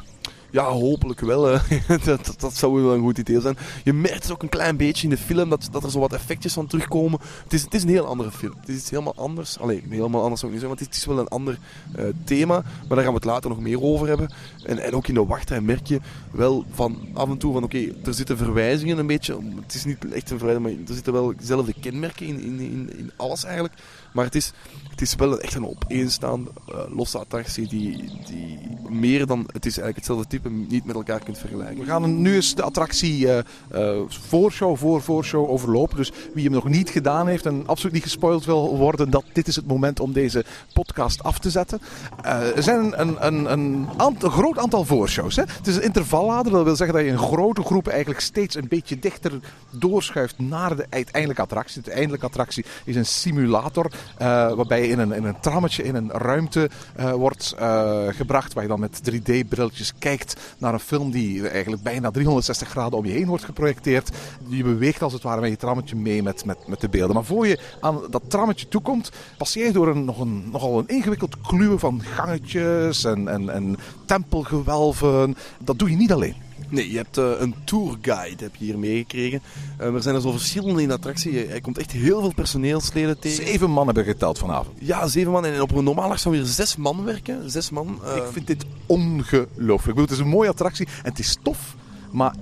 Ja, 0.51 0.63
hopelijk 0.63 1.19
wel. 1.19 1.42
dat, 2.03 2.33
dat, 2.38 2.56
zou 2.56 2.81
wel 2.81 2.94
een 2.94 3.01
goed 3.01 3.18
idee 3.18 3.42
zijn. 3.42 3.57
Je 3.83 3.94
merkt 3.94 4.24
het 4.24 4.31
ook 4.31 4.44
een 4.44 4.50
klein 4.50 4.77
beetje 4.77 5.03
in 5.03 5.09
de 5.09 5.18
film 5.18 5.50
dat, 5.50 5.68
dat 5.71 5.83
er 5.83 5.92
zo 5.92 6.00
wat 6.00 6.13
effectjes 6.13 6.53
van 6.53 6.68
terugkomen. 6.68 7.19
Het 7.44 7.53
is, 7.53 7.62
het 7.62 7.74
is 7.74 7.83
een 7.83 7.89
heel 7.89 8.06
andere 8.06 8.31
film. 8.31 8.53
Het 8.59 8.69
is 8.69 8.89
helemaal 8.89 9.15
anders. 9.15 9.59
Allee, 9.59 9.83
helemaal 9.89 10.21
anders 10.21 10.39
zou 10.39 10.51
ik 10.53 10.57
niet 10.57 10.68
zeggen, 10.68 10.68
want 10.68 10.80
het 10.80 10.95
is 10.95 11.06
wel 11.06 11.19
een 11.19 11.27
ander 11.27 11.57
uh, 12.00 12.06
thema. 12.24 12.53
Maar 12.53 12.88
daar 12.88 13.03
gaan 13.03 13.07
we 13.07 13.13
het 13.13 13.25
later 13.25 13.50
nog 13.50 13.59
meer 13.59 13.81
over 13.81 14.07
hebben. 14.07 14.33
En, 14.65 14.80
en 14.80 14.94
ook 14.94 15.07
in 15.07 15.13
de 15.13 15.25
wachtrij 15.25 15.62
merk 15.62 15.88
je 15.88 16.00
wel 16.31 16.65
van 16.71 17.07
af 17.13 17.30
en 17.30 17.38
toe 17.38 17.53
van 17.53 17.63
oké, 17.63 17.94
er 18.06 18.13
zitten 18.13 18.38
verwijzingen 18.38 18.98
een 18.98 19.07
beetje. 19.07 19.38
Het 19.62 19.74
is 19.74 19.86
niet 19.86 20.12
echt 20.12 20.31
een 20.31 20.38
verwijzing, 20.38 20.65
maar 20.65 20.88
er 20.88 20.94
zitten 20.94 21.13
wel 21.13 21.33
dezelfde 21.38 21.74
kenmerken 21.81 22.25
in, 22.25 22.41
in, 22.41 22.98
in 22.98 23.12
alles 23.15 23.44
eigenlijk. 23.44 23.74
Maar 24.15 24.25
het 24.25 24.35
is, 24.35 24.51
het 24.89 25.01
is 25.01 25.15
wel 25.15 25.39
echt 25.39 25.53
een 25.53 25.67
opeenstaande 25.67 26.50
uh, 26.69 26.75
losse 26.95 27.17
attractie 27.17 27.67
die, 27.67 28.12
die 28.25 28.59
meer 28.89 29.25
dan... 29.25 29.39
Het 29.39 29.65
is 29.65 29.77
eigenlijk 29.77 29.95
hetzelfde 29.95 30.27
type, 30.27 30.50
niet 30.50 30.85
met 30.85 30.95
elkaar 30.95 31.23
kunt 31.23 31.38
vergelijken. 31.38 31.77
We 31.77 31.85
gaan 31.85 32.21
nu 32.21 32.35
eens 32.35 32.56
de 32.56 32.63
attractie 32.63 33.27
uh, 33.71 34.00
voorshow 34.07 34.77
voor 34.77 35.01
voorshow 35.01 35.50
overlopen. 35.50 35.97
Dus 35.97 36.12
wie 36.33 36.44
hem 36.44 36.53
nog 36.53 36.67
niet 36.67 36.89
gedaan 36.89 37.27
heeft 37.27 37.45
en 37.45 37.67
absoluut 37.67 37.94
niet 37.94 38.03
gespoild 38.03 38.45
wil 38.45 38.77
worden, 38.77 39.09
dat 39.09 39.23
dit 39.33 39.47
is 39.47 39.56
het 39.56 39.67
moment 39.67 40.00
om 40.00 40.13
deze 40.13 40.45
podcast 40.73 41.23
af 41.23 41.39
te 41.39 41.50
zetten. 41.50 41.81
er 42.23 42.63
zijn 42.63 43.00
een, 43.00 43.25
een, 43.25 43.51
een, 43.51 43.88
een, 43.97 44.31
groot 44.31 44.57
aantal 44.57 44.85
voorshows. 44.85 45.35
Hè? 45.35 45.44
Het 45.44 45.67
is 45.67 45.75
een 45.75 45.83
intervallader, 45.83 46.51
dat 46.51 46.63
wil 46.63 46.75
zeggen 46.75 46.95
dat 46.95 47.06
je 47.06 47.12
in 47.12 47.17
grote 47.17 47.62
groepen 47.62 47.91
eigenlijk 47.91 48.21
steeds 48.21 48.56
een 48.56 48.67
beetje 48.67 49.00
dichter 49.00 49.31
doorschuift 49.69 50.39
naar 50.39 50.75
de 50.75 50.85
uiteindelijke 50.89 51.41
attractie. 51.41 51.81
De 51.81 51.94
uiteindelijke 51.95 52.25
attractie 52.25 52.65
is 52.83 52.95
een 52.95 53.06
simulator. 53.06 53.91
Uh, 54.21 54.53
waarbij 54.53 54.81
je 54.81 54.87
in 54.87 54.99
een, 54.99 55.11
in 55.11 55.23
een 55.23 55.39
trammetje 55.39 55.83
in 55.83 55.95
een 55.95 56.11
ruimte 56.11 56.69
uh, 56.99 57.11
wordt 57.11 57.55
uh, 57.59 58.07
gebracht. 58.09 58.53
Waar 58.53 58.63
je 58.63 58.69
dan 58.69 58.79
met 58.79 59.01
3D-brilletjes 59.11 59.93
kijkt 59.99 60.35
naar 60.57 60.73
een 60.73 60.79
film 60.79 61.11
die 61.11 61.49
eigenlijk 61.49 61.83
bijna 61.83 62.11
360 62.11 62.67
graden 62.67 62.97
om 62.97 63.05
je 63.05 63.11
heen 63.11 63.27
wordt 63.27 63.43
geprojecteerd. 63.43 64.09
Je 64.47 64.63
beweegt 64.63 65.01
als 65.01 65.13
het 65.13 65.23
ware 65.23 65.41
met 65.41 65.49
je 65.49 65.57
trammetje 65.57 65.95
mee 65.95 66.23
met, 66.23 66.45
met, 66.45 66.67
met 66.67 66.81
de 66.81 66.89
beelden. 66.89 67.15
Maar 67.15 67.25
voor 67.25 67.47
je 67.47 67.59
aan 67.81 68.01
dat 68.09 68.21
trammetje 68.27 68.67
toekomt, 68.67 69.11
passeer 69.37 69.65
je 69.65 69.71
door 69.71 69.87
een, 69.87 70.05
nog 70.05 70.19
een, 70.19 70.49
nogal 70.51 70.79
een 70.79 70.87
ingewikkeld 70.87 71.41
kluwen 71.41 71.79
van 71.79 72.01
gangetjes 72.01 73.03
en, 73.03 73.27
en, 73.27 73.49
en 73.49 73.77
tempelgewelven. 74.05 75.37
Dat 75.59 75.79
doe 75.79 75.89
je 75.89 75.95
niet 75.95 76.11
alleen. 76.11 76.44
Nee, 76.69 76.91
je 76.91 76.97
hebt 76.97 77.17
uh, 77.17 77.31
een 77.38 77.56
tourguide 77.63 78.44
heb 78.44 78.56
je 78.56 78.65
hier 78.65 78.79
meegekregen. 78.79 79.41
Uh, 79.81 79.94
er 79.94 80.01
zijn 80.01 80.15
er 80.15 80.21
zo 80.21 80.31
verschillende 80.31 80.81
in 80.81 80.88
de 80.88 80.94
attractie. 80.94 81.45
Er 81.45 81.62
komt 81.62 81.77
echt 81.77 81.91
heel 81.91 82.19
veel 82.19 82.33
personeelsleden 82.33 83.19
tegen. 83.19 83.45
Zeven 83.45 83.71
man 83.71 83.85
hebben 83.85 84.03
geteld 84.03 84.38
vanavond. 84.38 84.77
Ja, 84.79 85.07
zeven 85.07 85.31
man. 85.31 85.45
En 85.45 85.62
op 85.62 85.71
een 85.71 85.83
normaal 85.83 86.09
dag 86.09 86.19
zou 86.19 86.35
weer 86.35 86.45
zes 86.45 86.75
man 86.75 87.03
werken. 87.03 87.51
Zes 87.51 87.69
man. 87.69 88.00
Uh... 88.03 88.15
Ik 88.15 88.24
vind 88.31 88.48
dit 88.48 88.65
ongelooflijk. 88.86 89.67
Ik 89.67 89.86
bedoel, 89.86 90.01
het 90.01 90.12
is 90.12 90.19
een 90.19 90.27
mooie 90.27 90.50
attractie 90.50 90.88
en 91.03 91.10
het 91.10 91.19
is 91.19 91.38
tof. 91.41 91.75
Maar 92.12 92.36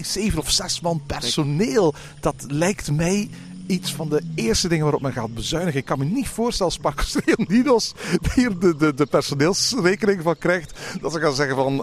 zeven 0.00 0.38
of 0.38 0.50
zes 0.50 0.80
man 0.80 1.00
personeel, 1.06 1.94
dat 2.20 2.34
lijkt 2.48 2.90
mij 2.90 3.28
iets 3.66 3.94
van 3.94 4.08
de 4.08 4.22
eerste 4.34 4.68
dingen 4.68 4.84
waarop 4.84 5.02
men 5.02 5.12
gaat 5.12 5.34
bezuinigen. 5.34 5.80
Ik 5.80 5.84
kan 5.86 5.98
me 5.98 6.04
niet 6.04 6.28
voorstellen 6.28 6.72
als 6.72 6.80
Parkers 6.80 7.14
Reunidos 7.24 7.94
hier 8.34 8.58
de, 8.58 8.76
de, 8.76 8.94
de 8.94 9.06
personeelsrekening 9.06 10.22
van 10.22 10.38
krijgt. 10.38 10.78
Dat 11.00 11.12
ze 11.12 11.20
gaan 11.20 11.34
zeggen 11.34 11.56
van, 11.56 11.72
uh, 11.74 11.82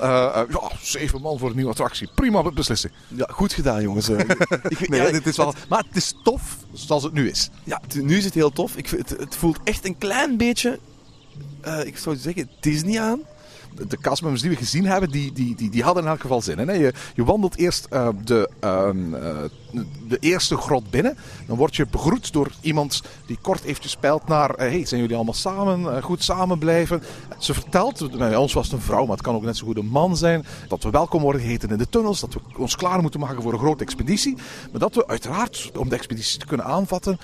ja, 0.49 0.71
zeven 0.81 1.21
man 1.21 1.39
voor 1.39 1.49
een 1.49 1.55
nieuwe 1.55 1.71
attractie. 1.71 2.09
Prima 2.15 2.51
beslissing. 2.51 2.93
Ja, 3.07 3.27
goed 3.31 3.53
gedaan 3.53 3.81
jongens. 3.81 4.09
ik, 4.67 4.89
nee, 4.89 5.01
ja, 5.01 5.11
dit 5.11 5.27
is 5.27 5.37
wel, 5.37 5.53
maar 5.69 5.83
het 5.87 5.95
is 5.95 6.13
tof 6.23 6.57
zoals 6.73 7.03
het 7.03 7.13
nu 7.13 7.29
is. 7.29 7.49
Ja, 7.63 7.81
nu 7.93 8.17
is 8.17 8.25
het 8.25 8.33
heel 8.33 8.51
tof. 8.51 8.77
Ik, 8.77 8.87
het, 8.87 9.09
het 9.09 9.35
voelt 9.35 9.59
echt 9.63 9.85
een 9.85 9.97
klein 9.97 10.37
beetje, 10.37 10.79
uh, 11.65 11.85
ik 11.85 11.97
zou 11.97 12.15
zeggen, 12.15 12.49
Disney 12.59 13.01
aan 13.01 13.19
de 13.87 13.97
castmembers 13.97 14.41
die 14.41 14.51
we 14.51 14.57
gezien 14.57 14.85
hebben, 14.85 15.09
die, 15.09 15.31
die, 15.31 15.55
die, 15.55 15.69
die 15.69 15.83
hadden 15.83 16.03
in 16.03 16.09
elk 16.09 16.21
geval 16.21 16.41
zin? 16.41 16.79
Je, 16.79 16.93
je 17.15 17.23
wandelt 17.23 17.57
eerst 17.57 17.87
uh, 17.93 18.07
de, 18.23 18.49
uh, 18.63 18.89
de 20.07 20.17
eerste 20.19 20.57
grot 20.57 20.89
binnen. 20.89 21.17
Dan 21.47 21.57
word 21.57 21.75
je 21.75 21.85
begroet 21.87 22.33
door 22.33 22.51
iemand 22.61 23.01
die 23.25 23.37
kort 23.41 23.63
eventjes 23.63 23.95
peilt 23.95 24.27
naar... 24.27 24.49
Uh, 24.49 24.57
hey, 24.57 24.85
zijn 24.85 25.01
jullie 25.01 25.15
allemaal 25.15 25.33
samen? 25.33 26.03
goed 26.03 26.23
samen 26.23 26.57
blijven? 26.57 27.03
Ze 27.37 27.53
vertelt, 27.53 28.17
bij 28.17 28.35
ons 28.35 28.53
was 28.53 28.65
het 28.65 28.73
een 28.73 28.81
vrouw, 28.81 29.05
maar 29.05 29.15
het 29.15 29.25
kan 29.25 29.35
ook 29.35 29.43
net 29.43 29.57
zo 29.57 29.65
goed 29.65 29.77
een 29.77 29.85
man 29.85 30.17
zijn... 30.17 30.45
dat 30.67 30.83
we 30.83 30.89
welkom 30.89 31.21
worden 31.21 31.41
geheten 31.41 31.69
in 31.69 31.77
de 31.77 31.89
tunnels. 31.89 32.19
Dat 32.19 32.33
we 32.33 32.39
ons 32.57 32.75
klaar 32.75 33.01
moeten 33.01 33.19
maken 33.19 33.41
voor 33.41 33.53
een 33.53 33.59
grote 33.59 33.83
expeditie. 33.83 34.35
Maar 34.71 34.79
dat 34.79 34.95
we 34.95 35.07
uiteraard, 35.07 35.71
om 35.77 35.89
de 35.89 35.95
expeditie 35.95 36.39
te 36.39 36.45
kunnen 36.45 36.65
aanvatten 36.65 37.19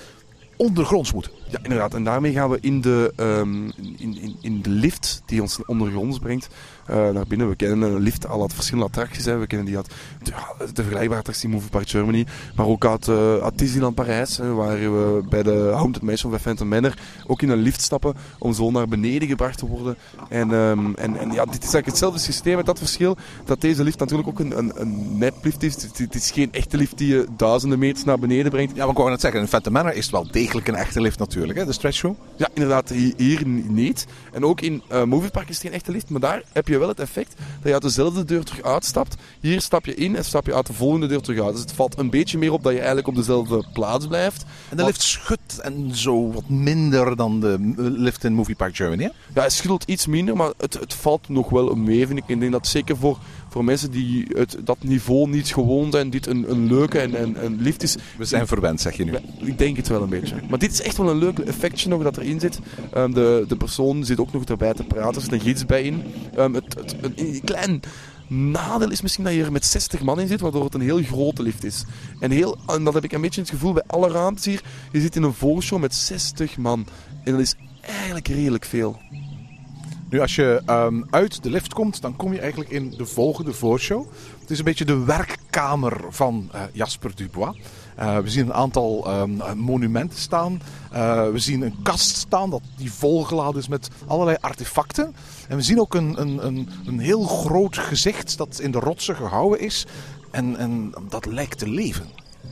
ondergronds 0.59 1.13
moeten. 1.13 1.31
Ja, 1.49 1.59
inderdaad. 1.63 1.93
En 1.93 2.03
daarmee 2.03 2.31
gaan 2.31 2.49
we 2.49 2.57
in 2.61 2.81
de, 2.81 3.13
ehm, 3.15 3.65
in, 3.97 4.17
in, 4.21 4.35
in 4.41 4.61
de 4.61 4.69
lift 4.69 5.21
die 5.25 5.41
ons 5.41 5.65
ondergronds 5.65 6.19
brengt 6.19 6.47
naar 6.89 7.27
binnen. 7.27 7.49
We 7.49 7.55
kennen 7.55 7.91
een 7.91 7.99
lift 7.99 8.27
al 8.27 8.41
uit 8.41 8.53
verschillende 8.53 8.87
attracties. 8.87 9.25
Hè. 9.25 9.37
We 9.37 9.47
kennen 9.47 9.67
die 9.67 9.75
uit 9.77 9.89
de, 10.23 10.31
de 10.73 10.81
vergelijkbare 10.81 11.19
attractie 11.19 11.49
Movie 11.49 11.69
Park 11.69 11.89
Germany. 11.89 12.25
Maar 12.55 12.65
ook 12.65 12.85
uit, 12.85 13.09
uit 13.09 13.57
Disneyland 13.57 13.95
Parijs. 13.95 14.37
Hè, 14.37 14.53
waar 14.53 14.77
we 14.77 15.23
bij 15.29 15.43
de 15.43 15.71
Haunted 15.73 16.01
Mansion 16.01 16.31
van 16.31 16.39
Phantom 16.39 16.67
Manor 16.67 16.93
ook 17.27 17.41
in 17.41 17.49
een 17.49 17.61
lift 17.61 17.81
stappen. 17.81 18.13
Om 18.39 18.53
zo 18.53 18.71
naar 18.71 18.87
beneden 18.87 19.27
gebracht 19.27 19.57
te 19.57 19.67
worden. 19.67 19.97
En, 20.29 20.51
um, 20.51 20.95
en, 20.95 21.17
en 21.17 21.31
ja, 21.31 21.45
dit 21.45 21.63
is 21.63 21.73
eigenlijk 21.73 21.85
hetzelfde 21.85 22.19
systeem 22.19 22.55
met 22.55 22.65
dat 22.65 22.77
verschil. 22.77 23.17
Dat 23.45 23.61
deze 23.61 23.83
lift 23.83 23.99
natuurlijk 23.99 24.29
ook 24.29 24.39
een, 24.39 24.57
een, 24.57 24.71
een 24.75 25.17
neplift 25.17 25.63
is. 25.63 25.73
Het, 25.81 26.15
is 26.15 26.31
geen 26.31 26.51
echte 26.51 26.77
lift 26.77 26.97
die 26.97 27.07
je 27.07 27.25
duizenden 27.37 27.79
meters 27.79 28.03
naar 28.03 28.19
beneden 28.19 28.51
brengt. 28.51 28.75
Ja, 28.75 28.81
maar 28.81 28.89
ik 28.89 28.97
wou 28.97 29.09
net 29.09 29.21
zeggen. 29.21 29.41
In 29.41 29.47
Phantom 29.47 29.73
Manor 29.73 29.93
is 29.93 30.03
het 30.03 30.11
wel 30.11 30.31
degelijk 30.31 30.67
een 30.67 30.75
echte 30.75 31.01
lift 31.01 31.19
natuurlijk. 31.19 31.59
Hè, 31.59 31.65
de 31.65 31.71
stretch 31.71 32.01
room. 32.01 32.17
Ja, 32.35 32.49
inderdaad. 32.53 32.89
Hier 33.17 33.47
niet. 33.47 34.05
En 34.31 34.45
ook 34.45 34.61
in 34.61 34.81
uh, 34.91 35.03
Movie 35.03 35.29
Park 35.29 35.49
is 35.49 35.55
het 35.55 35.63
geen 35.63 35.73
echte 35.73 35.91
lift. 35.91 36.09
Maar 36.09 36.21
daar 36.21 36.43
heb 36.53 36.67
je 36.67 36.77
wel 36.79 36.87
het 36.87 36.99
effect 36.99 37.33
dat 37.37 37.63
je 37.63 37.73
uit 37.73 37.81
dezelfde 37.81 38.25
deur 38.25 38.43
terug 38.43 38.63
uitstapt. 38.63 39.15
Hier 39.39 39.61
stap 39.61 39.85
je 39.85 39.95
in 39.95 40.15
en 40.15 40.25
stap 40.25 40.45
je 40.45 40.53
uit 40.53 40.67
de 40.67 40.73
volgende 40.73 41.07
deur 41.07 41.21
terug 41.21 41.43
uit. 41.43 41.51
Dus 41.51 41.61
het 41.61 41.71
valt 41.71 41.97
een 41.97 42.09
beetje 42.09 42.37
meer 42.37 42.51
op 42.51 42.63
dat 42.63 42.71
je 42.71 42.77
eigenlijk 42.77 43.07
op 43.07 43.15
dezelfde 43.15 43.63
plaats 43.73 44.07
blijft. 44.07 44.45
En 44.69 44.77
de 44.77 44.83
lift 44.83 45.01
schudt 45.01 45.59
en 45.59 45.95
zo 45.95 46.31
wat 46.31 46.49
minder 46.49 47.15
dan 47.15 47.39
de 47.39 47.57
lift 47.77 48.23
in 48.23 48.33
Movie 48.33 48.55
Park 48.55 48.75
Germany, 48.75 49.03
hè? 49.03 49.09
Ja, 49.33 49.43
het 49.43 49.53
schudt 49.53 49.83
iets 49.83 50.07
minder, 50.07 50.35
maar 50.35 50.51
het, 50.57 50.73
het 50.73 50.93
valt 50.93 51.29
nog 51.29 51.49
wel 51.49 51.75
mee, 51.75 52.07
vind 52.07 52.19
ik. 52.19 52.27
Ik 52.27 52.39
denk 52.39 52.51
dat 52.51 52.67
zeker 52.67 52.97
voor, 52.97 53.17
voor 53.49 53.63
mensen 53.63 53.91
die 53.91 54.25
het, 54.33 54.57
dat 54.63 54.77
niveau 54.81 55.29
niet 55.29 55.53
gewoon 55.53 55.91
zijn, 55.91 56.09
dit 56.09 56.27
een, 56.27 56.51
een 56.51 56.67
leuke 56.67 56.99
en 56.99 57.57
lift 57.59 57.83
is. 57.83 57.97
We 58.17 58.25
zijn 58.25 58.47
verwend, 58.47 58.81
zeg 58.81 58.97
je 58.97 59.03
nu. 59.03 59.13
Ik 59.37 59.57
denk 59.57 59.77
het 59.77 59.87
wel 59.87 60.01
een 60.01 60.09
beetje. 60.09 60.35
Maar 60.49 60.59
dit 60.59 60.71
is 60.71 60.81
echt 60.81 60.97
wel 60.97 61.09
een 61.09 61.17
leuk 61.17 61.39
effectje 61.39 61.89
nog 61.89 62.03
dat 62.03 62.17
erin 62.17 62.39
zit. 62.39 62.59
Um, 62.97 63.13
de, 63.13 63.45
de 63.47 63.55
persoon 63.55 64.05
zit 64.05 64.19
ook 64.19 64.33
nog 64.33 64.43
erbij 64.43 64.73
te 64.73 64.83
praten, 64.83 65.15
er 65.15 65.21
zit 65.21 65.31
een 65.31 65.39
gids 65.39 65.65
bij 65.65 65.83
in. 65.83 66.03
Um, 66.37 66.53
het, 66.53 66.75
het, 66.75 66.95
een 67.15 67.41
klein 67.43 67.81
nadeel 68.29 68.91
is 68.91 69.01
misschien 69.01 69.23
dat 69.23 69.33
je 69.33 69.43
er 69.43 69.51
met 69.51 69.65
60 69.65 70.01
man 70.01 70.19
in 70.19 70.27
zit, 70.27 70.39
waardoor 70.39 70.63
het 70.63 70.73
een 70.73 70.81
heel 70.81 71.03
grote 71.03 71.43
lift 71.43 71.63
is. 71.63 71.85
En, 72.19 72.31
heel, 72.31 72.57
en 72.67 72.83
dat 72.83 72.93
heb 72.93 73.03
ik 73.03 73.11
een 73.11 73.21
beetje 73.21 73.41
het 73.41 73.49
gevoel 73.49 73.73
bij 73.73 73.83
alle 73.87 74.09
ruimtes 74.09 74.45
hier. 74.45 74.61
Je 74.91 75.01
zit 75.01 75.15
in 75.15 75.23
een 75.23 75.33
voorshow 75.33 75.79
met 75.79 75.95
60 75.95 76.57
man. 76.57 76.87
En 77.23 77.31
dat 77.31 77.41
is 77.41 77.55
eigenlijk 77.81 78.27
redelijk 78.27 78.65
veel. 78.65 78.99
Nu, 80.09 80.19
als 80.19 80.35
je 80.35 80.61
um, 80.69 81.05
uit 81.09 81.43
de 81.43 81.49
lift 81.49 81.73
komt, 81.73 82.01
dan 82.01 82.15
kom 82.15 82.33
je 82.33 82.39
eigenlijk 82.39 82.69
in 82.69 82.93
de 82.97 83.05
volgende 83.05 83.53
voorshow. 83.53 84.05
Het 84.39 84.49
is 84.49 84.57
een 84.57 84.63
beetje 84.63 84.85
de 84.85 85.03
werkkamer 85.03 86.01
van 86.09 86.49
uh, 86.55 86.61
Jasper 86.71 87.11
Dubois. 87.15 87.57
Uh, 87.99 88.17
we 88.17 88.29
zien 88.29 88.45
een 88.45 88.53
aantal 88.53 89.19
um, 89.21 89.41
monumenten 89.57 90.19
staan. 90.19 90.61
Uh, 90.93 91.29
we 91.29 91.39
zien 91.39 91.61
een 91.61 91.75
kast 91.83 92.15
staan 92.15 92.49
dat 92.49 92.61
die 92.77 92.91
volgeladen 92.91 93.61
is 93.61 93.67
met 93.67 93.89
allerlei 94.07 94.37
artefacten. 94.39 95.15
En 95.47 95.55
we 95.55 95.63
zien 95.63 95.79
ook 95.79 95.93
een, 95.93 96.21
een, 96.21 96.45
een, 96.45 96.69
een 96.85 96.99
heel 96.99 97.23
groot 97.23 97.77
gezicht 97.77 98.37
dat 98.37 98.59
in 98.59 98.71
de 98.71 98.79
rotsen 98.79 99.15
gehouden 99.15 99.59
is. 99.59 99.85
En, 100.31 100.57
en 100.57 100.93
dat 101.09 101.25
lijkt 101.25 101.57
te 101.57 101.69
leven. 101.69 102.05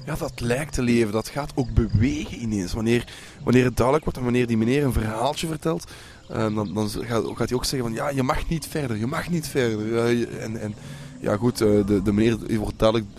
Ja, 0.08 0.16
dat 0.16 0.40
lijkt 0.40 0.74
te 0.74 0.82
leven. 0.82 1.12
Dat 1.12 1.28
gaat 1.28 1.52
ook 1.56 1.74
bewegen 1.74 2.42
ineens. 2.42 2.74
Wanneer, 2.74 3.06
wanneer 3.44 3.64
het 3.64 3.76
duidelijk 3.76 4.06
wordt 4.06 4.20
en 4.20 4.26
wanneer 4.26 4.48
die 4.48 4.58
meneer 4.58 4.84
een 4.84 4.94
verhaaltje 4.94 5.48
vertelt, 5.48 5.92
uh, 6.32 6.38
dan, 6.38 6.74
dan 6.74 6.90
gaat, 6.90 7.24
gaat, 7.36 7.50
hij 7.50 7.58
ook 7.58 7.66
zeggen 7.66 7.90
van 7.90 7.94
ja, 7.98 8.10
je 8.10 8.24
mag 8.24 8.50
niet 8.50 8.68
verder, 8.68 8.98
je 8.98 9.08
mag 9.08 9.30
niet 9.30 9.48
verder. 9.48 9.98
En, 10.40 10.62
en 10.62 10.76
ja 11.20 11.38
goed, 11.38 11.62
uh, 11.62 11.86
de, 11.86 12.02
de 12.02 12.14
meneer 12.14 12.58
wordt 12.58 12.80
duidelijk 12.80 13.10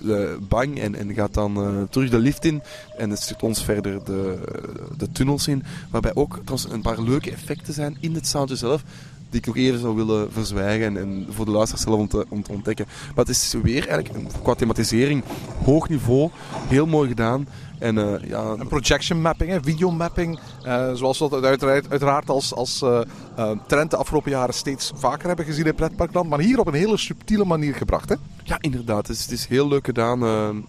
bang 0.49 0.79
en, 0.81 0.95
en 0.95 1.15
gaat 1.15 1.35
dan 1.35 1.87
terug 1.91 2.11
de 2.11 2.19
lift 2.19 2.45
in 2.45 2.63
en 2.97 3.11
het 3.11 3.23
stuurt 3.23 3.43
ons 3.43 3.65
verder 3.65 4.05
de, 4.05 4.39
de 4.97 5.13
tunnels 5.13 5.49
in. 5.49 5.65
Waarbij 5.91 6.15
ook 6.15 6.41
een 6.71 6.83
paar 6.83 7.03
leuke 7.03 7.31
effecten 7.31 7.75
zijn 7.75 7.97
in 8.01 8.15
het 8.15 8.27
soundje 8.27 8.57
zelf 8.57 8.83
die 9.31 9.41
ik 9.41 9.47
nog 9.47 9.57
even 9.57 9.79
zou 9.79 9.97
willen 9.97 10.33
verzwijgen 10.33 10.87
en, 10.87 10.97
en 10.97 11.27
voor 11.31 11.45
de 11.45 11.51
luisteraars 11.51 11.85
zelf 11.85 11.99
om 11.99 12.43
te, 12.43 12.53
ontdekken. 12.53 12.87
Maar 13.15 13.25
het 13.25 13.29
is 13.29 13.55
weer 13.63 13.89
eigenlijk 13.89 14.29
qua 14.43 14.55
thematisering 14.55 15.25
hoog 15.65 15.89
niveau, 15.89 16.31
heel 16.69 16.87
mooi 16.87 17.09
gedaan. 17.09 17.49
En, 17.79 17.97
uh, 17.97 18.15
ja, 18.29 18.55
een 18.59 18.69
projection 18.69 19.21
mapping, 19.21 19.59
videomapping, 19.63 20.39
uh, 20.67 20.93
zoals 20.93 21.19
we 21.19 21.29
dat 21.29 21.45
uiteraard, 21.45 22.29
als, 22.29 22.55
als 22.55 22.83
uh, 22.83 23.01
trend 23.67 23.91
de 23.91 23.97
afgelopen 23.97 24.31
jaren 24.31 24.55
steeds 24.55 24.93
vaker 24.95 25.27
hebben 25.27 25.45
gezien 25.45 25.67
in 25.67 25.75
pretparkland. 25.75 26.29
Maar 26.29 26.41
hier 26.41 26.59
op 26.59 26.67
een 26.67 26.75
hele 26.75 26.97
subtiele 26.97 27.45
manier 27.45 27.75
gebracht. 27.75 28.09
Hè? 28.09 28.15
Ja, 28.49 28.57
inderdaad. 28.61 29.07
Het 29.07 29.17
is, 29.17 29.23
het 29.23 29.33
is 29.33 29.47
heel 29.47 29.69
leuk 29.69 29.85
gedaan. 29.85 30.19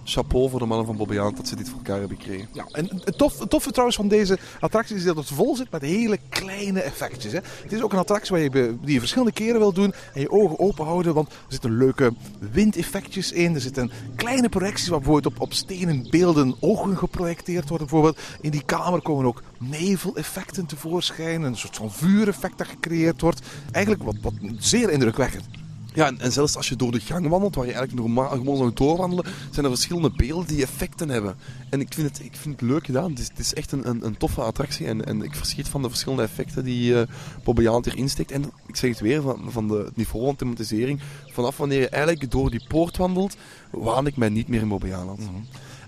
chapeau 0.04 0.50
voor 0.50 0.60
de 0.60 0.66
mannen 0.66 0.86
van 0.86 0.98
Bobbejaand 0.98 1.38
dat 1.38 1.48
ze 1.48 1.56
dit 1.56 1.70
voor 1.70 1.78
elkaar 1.78 2.00
hebben 2.00 2.18
gekregen. 2.18 2.48
Ja, 2.54 2.66
en 2.72 3.02
het, 3.04 3.18
tof, 3.18 3.40
het 3.40 3.50
toffe 3.50 3.70
trouwens 3.70 3.98
van 3.98 4.08
deze 4.08 4.38
attractie 4.60 4.96
is 4.96 5.04
dat 5.04 5.16
het 5.16 5.28
vol 5.28 5.56
zit 5.56 5.72
met 5.72 5.82
hele 5.82 6.18
kleine 6.30 6.82
effectjes. 6.82 7.32
Hè. 7.32 7.40
Het 7.64 7.72
is 7.72 7.82
ook 7.82 7.94
een 7.94 8.00
attractie 8.00 8.32
waar 8.32 8.42
je, 8.42 8.76
die 8.82 8.94
je 8.94 9.00
verschillende 9.00 9.34
keren 9.34 9.60
wil 9.60 9.74
doen 9.74 9.94
en 10.14 10.22
je 10.22 10.32
ogen 10.32 10.60
open 10.60 10.86
houden. 10.86 11.14
Want 11.14 11.28
er 11.28 11.36
zitten 11.48 11.78
leuke 11.78 12.14
windeffectjes 12.52 13.32
in. 13.32 13.56
Er 13.56 13.62
zitten 13.62 13.92
kleine 14.16 14.50
projecties 14.50 14.88
waar 14.88 15.00
bijvoorbeeld 15.00 15.34
op, 15.36 15.42
op 15.42 15.54
stenen 15.54 16.08
beelden 16.10 16.56
ogen 16.60 16.98
geprojecteerd 16.98 17.70
worden. 17.70 17.88
Bijvoorbeeld 17.88 18.20
in 18.42 18.52
die 18.52 18.64
kamer 18.66 19.02
komen 19.02 19.26
ook 19.26 19.44
neveleffecten 19.58 20.66
tevoorschijn. 20.66 21.42
Een 21.42 21.58
soort 21.58 21.76
van 21.76 21.92
vuureffect 21.92 22.58
dat 22.58 22.68
gecreëerd 22.68 23.22
wordt. 23.22 23.42
Eigenlijk 23.72 24.04
wat, 24.04 24.16
wat 24.22 24.34
zeer 24.58 24.90
indrukwekkend. 24.90 25.59
Ja, 25.93 26.12
en, 26.17 26.31
zelfs 26.31 26.55
als 26.55 26.69
je 26.69 26.75
door 26.75 26.91
de 26.91 27.00
gang 27.00 27.27
wandelt, 27.27 27.55
waar 27.55 27.65
je 27.65 27.74
eigenlijk 27.74 28.05
normaal 28.05 28.29
gewoon 28.29 28.58
zou 28.58 28.72
doorwandelen, 28.74 29.25
zijn 29.51 29.65
er 29.65 29.72
verschillende 29.72 30.12
beelden 30.15 30.48
die 30.48 30.62
effecten 30.62 31.10
hebben. 31.10 31.36
En 31.69 31.79
ik 31.79 31.93
vind 31.93 32.08
het, 32.10 32.25
ik 32.25 32.36
vind 32.36 32.60
het 32.60 32.69
leuk 32.69 32.86
gedaan. 32.86 33.10
Het 33.10 33.19
is, 33.19 33.27
het 33.27 33.39
is 33.39 33.53
echt 33.53 33.72
een, 33.72 33.89
een, 33.89 34.05
een, 34.05 34.17
toffe 34.17 34.41
attractie. 34.41 34.88
En, 34.88 35.05
en 35.05 35.22
ik 35.24 35.36
verschiet 35.36 35.67
van 35.67 35.81
de 35.81 35.89
verschillende 35.89 36.24
effecten 36.24 36.63
die 36.63 36.91
uh, 36.91 37.01
Bobby 37.43 37.62
Jaan 37.62 37.84
hier 37.84 37.98
insteekt. 37.98 38.31
En 38.31 38.51
ik 38.67 38.75
zeg 38.75 38.89
het 38.89 39.00
weer, 39.00 39.22
van, 39.22 39.51
van 39.51 39.67
de, 39.67 39.84
het 39.86 39.96
niveau 39.96 40.25
van 40.25 40.36
thematisering. 40.36 41.00
Vanaf 41.31 41.58
wanneer 41.58 41.79
je 41.79 41.89
eigenlijk 41.89 42.31
door 42.31 42.51
die 42.51 42.65
poort 42.67 42.98
wandelt, 42.98 43.36
waan 43.69 44.08
ik 44.08 44.17
mij 44.17 44.29
niet 44.29 44.48
meer 44.48 44.62
in 44.62 44.67
Bobby 44.67 44.88
Jaan. 44.88 45.05
Mm 45.05 45.15
-hmm. 45.17 45.46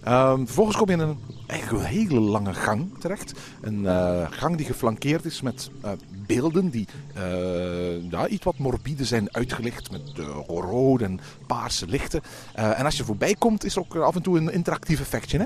Um, 0.07 0.45
vervolgens 0.45 0.77
kom 0.77 0.87
je 0.87 0.93
in 0.93 0.99
een, 0.99 1.17
eigenlijk 1.47 1.83
een 1.83 1.89
hele 1.89 2.19
lange 2.19 2.53
gang 2.53 2.99
terecht. 2.99 3.33
Een 3.61 3.79
uh, 3.79 4.27
gang 4.29 4.57
die 4.57 4.65
geflankeerd 4.65 5.25
is 5.25 5.41
met 5.41 5.69
uh, 5.85 5.91
beelden 6.27 6.69
die 6.69 6.87
uh, 7.17 8.11
ja, 8.11 8.27
iets 8.27 8.43
wat 8.43 8.57
morbide 8.57 9.05
zijn 9.05 9.33
uitgelicht 9.33 9.91
met 9.91 10.01
rode 10.47 11.03
en 11.03 11.19
paarse 11.47 11.87
lichten. 11.87 12.21
en 12.53 12.85
als 12.85 12.97
je 12.97 13.03
voorbij 13.03 13.35
komt 13.35 13.63
is 13.63 13.75
er 13.75 13.81
ook 13.81 13.95
af 13.95 14.15
en 14.15 14.21
toe 14.21 14.37
een 14.37 14.51
interactief 14.51 14.99
effectje. 14.99 15.37
Hè? 15.37 15.45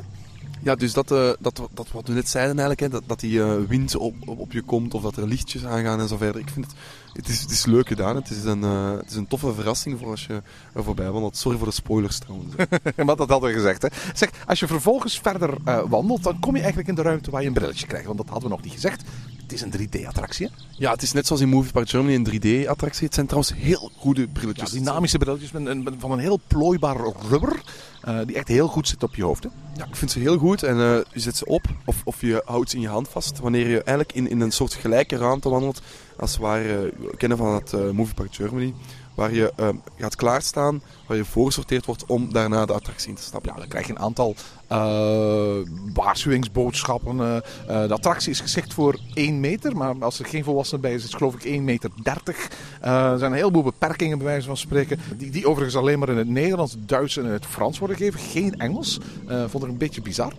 Ja, 0.61 0.75
dus 0.75 0.93
dat, 0.93 1.07
dat, 1.07 1.37
dat 1.73 1.91
wat 1.91 2.07
we 2.07 2.13
net 2.13 2.29
zeiden 2.29 2.59
eigenlijk, 2.59 2.93
hè, 2.93 2.99
dat, 3.05 3.19
die 3.19 3.41
wind 3.41 3.95
op, 3.95 4.15
op, 4.25 4.39
op, 4.39 4.51
je 4.51 4.61
komt 4.61 4.93
of 4.93 5.01
dat 5.01 5.17
er 5.17 5.27
lichtjes 5.27 5.65
aangaan 5.65 5.99
en 5.99 6.07
zo 6.07 6.17
verder. 6.17 6.41
Ik 6.41 6.49
vind 6.49 6.65
het, 6.65 6.75
het 7.15 7.27
is, 7.27 7.41
het 7.41 7.51
is 7.51 7.65
leuk 7.65 7.87
gedaan. 7.87 8.15
Het 8.15 8.29
is, 8.29 8.43
een, 8.43 8.61
uh, 8.61 8.91
het 8.91 9.09
is 9.09 9.15
een 9.15 9.27
toffe 9.27 9.53
verrassing 9.53 9.99
voor 9.99 10.09
als 10.09 10.25
je 10.25 10.41
er 10.73 10.83
voorbij 10.83 11.11
wandelt. 11.11 11.37
Sorry 11.37 11.57
voor 11.57 11.67
de 11.67 11.73
spoilers 11.73 12.19
trouwens. 12.19 12.55
maar 13.05 13.15
dat 13.15 13.29
hadden 13.29 13.49
we 13.49 13.55
gezegd. 13.55 13.81
Hè. 13.81 13.87
Zeg, 14.13 14.29
als 14.45 14.59
je 14.59 14.67
vervolgens 14.67 15.19
verder 15.19 15.57
wandelt, 15.89 16.23
dan 16.23 16.39
kom 16.39 16.53
je 16.53 16.59
eigenlijk 16.59 16.89
in 16.89 16.95
de 16.95 17.01
ruimte 17.01 17.31
waar 17.31 17.41
je 17.41 17.47
een 17.47 17.53
brilletje 17.53 17.87
krijgt. 17.87 18.05
Want 18.05 18.17
dat 18.17 18.29
hadden 18.29 18.49
we 18.49 18.55
nog 18.55 18.63
niet 18.63 18.73
gezegd. 18.73 19.03
Het 19.41 19.53
is 19.53 19.61
een 19.61 19.71
3D-attractie. 19.71 20.49
Ja, 20.71 20.91
het 20.91 21.01
is 21.01 21.11
net 21.11 21.27
zoals 21.27 21.41
in 21.41 21.49
Movie 21.49 21.71
Park 21.71 21.89
Germany 21.89 22.15
een 22.15 22.27
3D-attractie. 22.27 23.05
Het 23.05 23.13
zijn 23.13 23.25
trouwens 23.25 23.53
heel 23.55 23.91
goede 23.97 24.27
brilletjes. 24.27 24.71
Ja, 24.71 24.77
dynamische 24.77 25.17
brilletjes 25.17 25.51
van 25.97 26.11
een 26.11 26.19
heel 26.19 26.39
plooibaar 26.47 26.97
rubber. 27.29 27.61
Uh, 28.07 28.19
die 28.25 28.35
echt 28.35 28.47
heel 28.47 28.67
goed 28.67 28.87
zit 28.87 29.03
op 29.03 29.15
je 29.15 29.23
hoofd. 29.23 29.43
Hè? 29.43 29.49
Ja, 29.75 29.85
ik 29.85 29.95
vind 29.95 30.11
ze 30.11 30.19
heel 30.19 30.37
goed. 30.37 30.63
En 30.63 30.77
uh, 30.77 30.97
je 31.11 31.19
zet 31.19 31.37
ze 31.37 31.45
op 31.45 31.65
of, 31.85 32.01
of 32.03 32.21
je 32.21 32.41
houdt 32.45 32.69
ze 32.69 32.75
in 32.75 32.81
je 32.81 32.87
hand 32.87 33.07
vast. 33.07 33.39
Wanneer 33.39 33.67
je 33.67 33.83
eigenlijk 33.83 34.13
in, 34.13 34.29
in 34.29 34.41
een 34.41 34.51
soort 34.51 34.73
gelijke 34.73 35.17
ruimte 35.17 35.49
wandelt 35.49 35.81
als 36.19 36.37
waar 36.37 36.65
uh, 36.65 36.67
we 36.71 37.13
kennen 37.17 37.37
van 37.37 37.53
het 37.53 37.93
Movie 37.93 38.13
Park 38.13 38.35
Germany. 38.35 38.73
Waar 39.15 39.33
je 39.33 39.53
gaat 39.97 40.15
klaarstaan, 40.15 40.81
waar 41.07 41.17
je 41.17 41.25
voorgesorteerd 41.25 41.85
wordt 41.85 42.05
om 42.05 42.33
daarna 42.33 42.65
de 42.65 42.73
attractie 42.73 43.09
in 43.09 43.15
te 43.15 43.21
stappen. 43.21 43.51
Ja, 43.53 43.57
dan 43.59 43.67
krijg 43.67 43.87
je 43.87 43.93
een 43.93 43.99
aantal 43.99 44.35
uh, 44.71 45.55
waarschuwingsboodschappen. 45.93 47.17
Uh, 47.17 47.35
uh, 47.35 47.41
de 47.87 47.93
attractie 47.93 48.31
is 48.31 48.39
geschikt 48.39 48.73
voor 48.73 48.99
1 49.13 49.39
meter, 49.39 49.77
maar 49.77 49.95
als 49.99 50.19
er 50.19 50.25
geen 50.25 50.43
volwassenen 50.43 50.81
bij 50.81 50.93
is, 50.93 50.97
is 50.97 51.03
het 51.03 51.15
geloof 51.15 51.33
ik 51.33 51.43
1 51.43 51.63
meter 51.63 51.89
30. 52.03 52.47
er 52.81 53.19
zijn 53.19 53.31
een 53.31 53.37
heleboel 53.37 53.63
beperkingen 53.63 54.17
bij 54.17 54.27
wijze 54.27 54.47
van 54.47 54.57
spreken, 54.57 54.99
die, 55.17 55.31
die 55.31 55.47
overigens 55.47 55.75
alleen 55.75 55.99
maar 55.99 56.09
in 56.09 56.17
het 56.17 56.27
Nederlands, 56.27 56.75
Duits 56.79 57.17
en 57.17 57.25
het 57.25 57.45
Frans 57.45 57.79
worden 57.79 57.97
gegeven. 57.97 58.19
Geen 58.19 58.59
Engels. 58.59 58.99
vond 59.47 59.63
ik 59.63 59.69
een 59.69 59.77
beetje 59.77 60.01
bizar. 60.01 60.33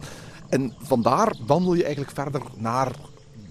En 0.49 0.75
vandaar 0.83 1.35
wandel 1.47 1.75
je 1.75 1.85
eigenlijk 1.85 2.15
verder 2.15 2.43
naar 2.57 2.93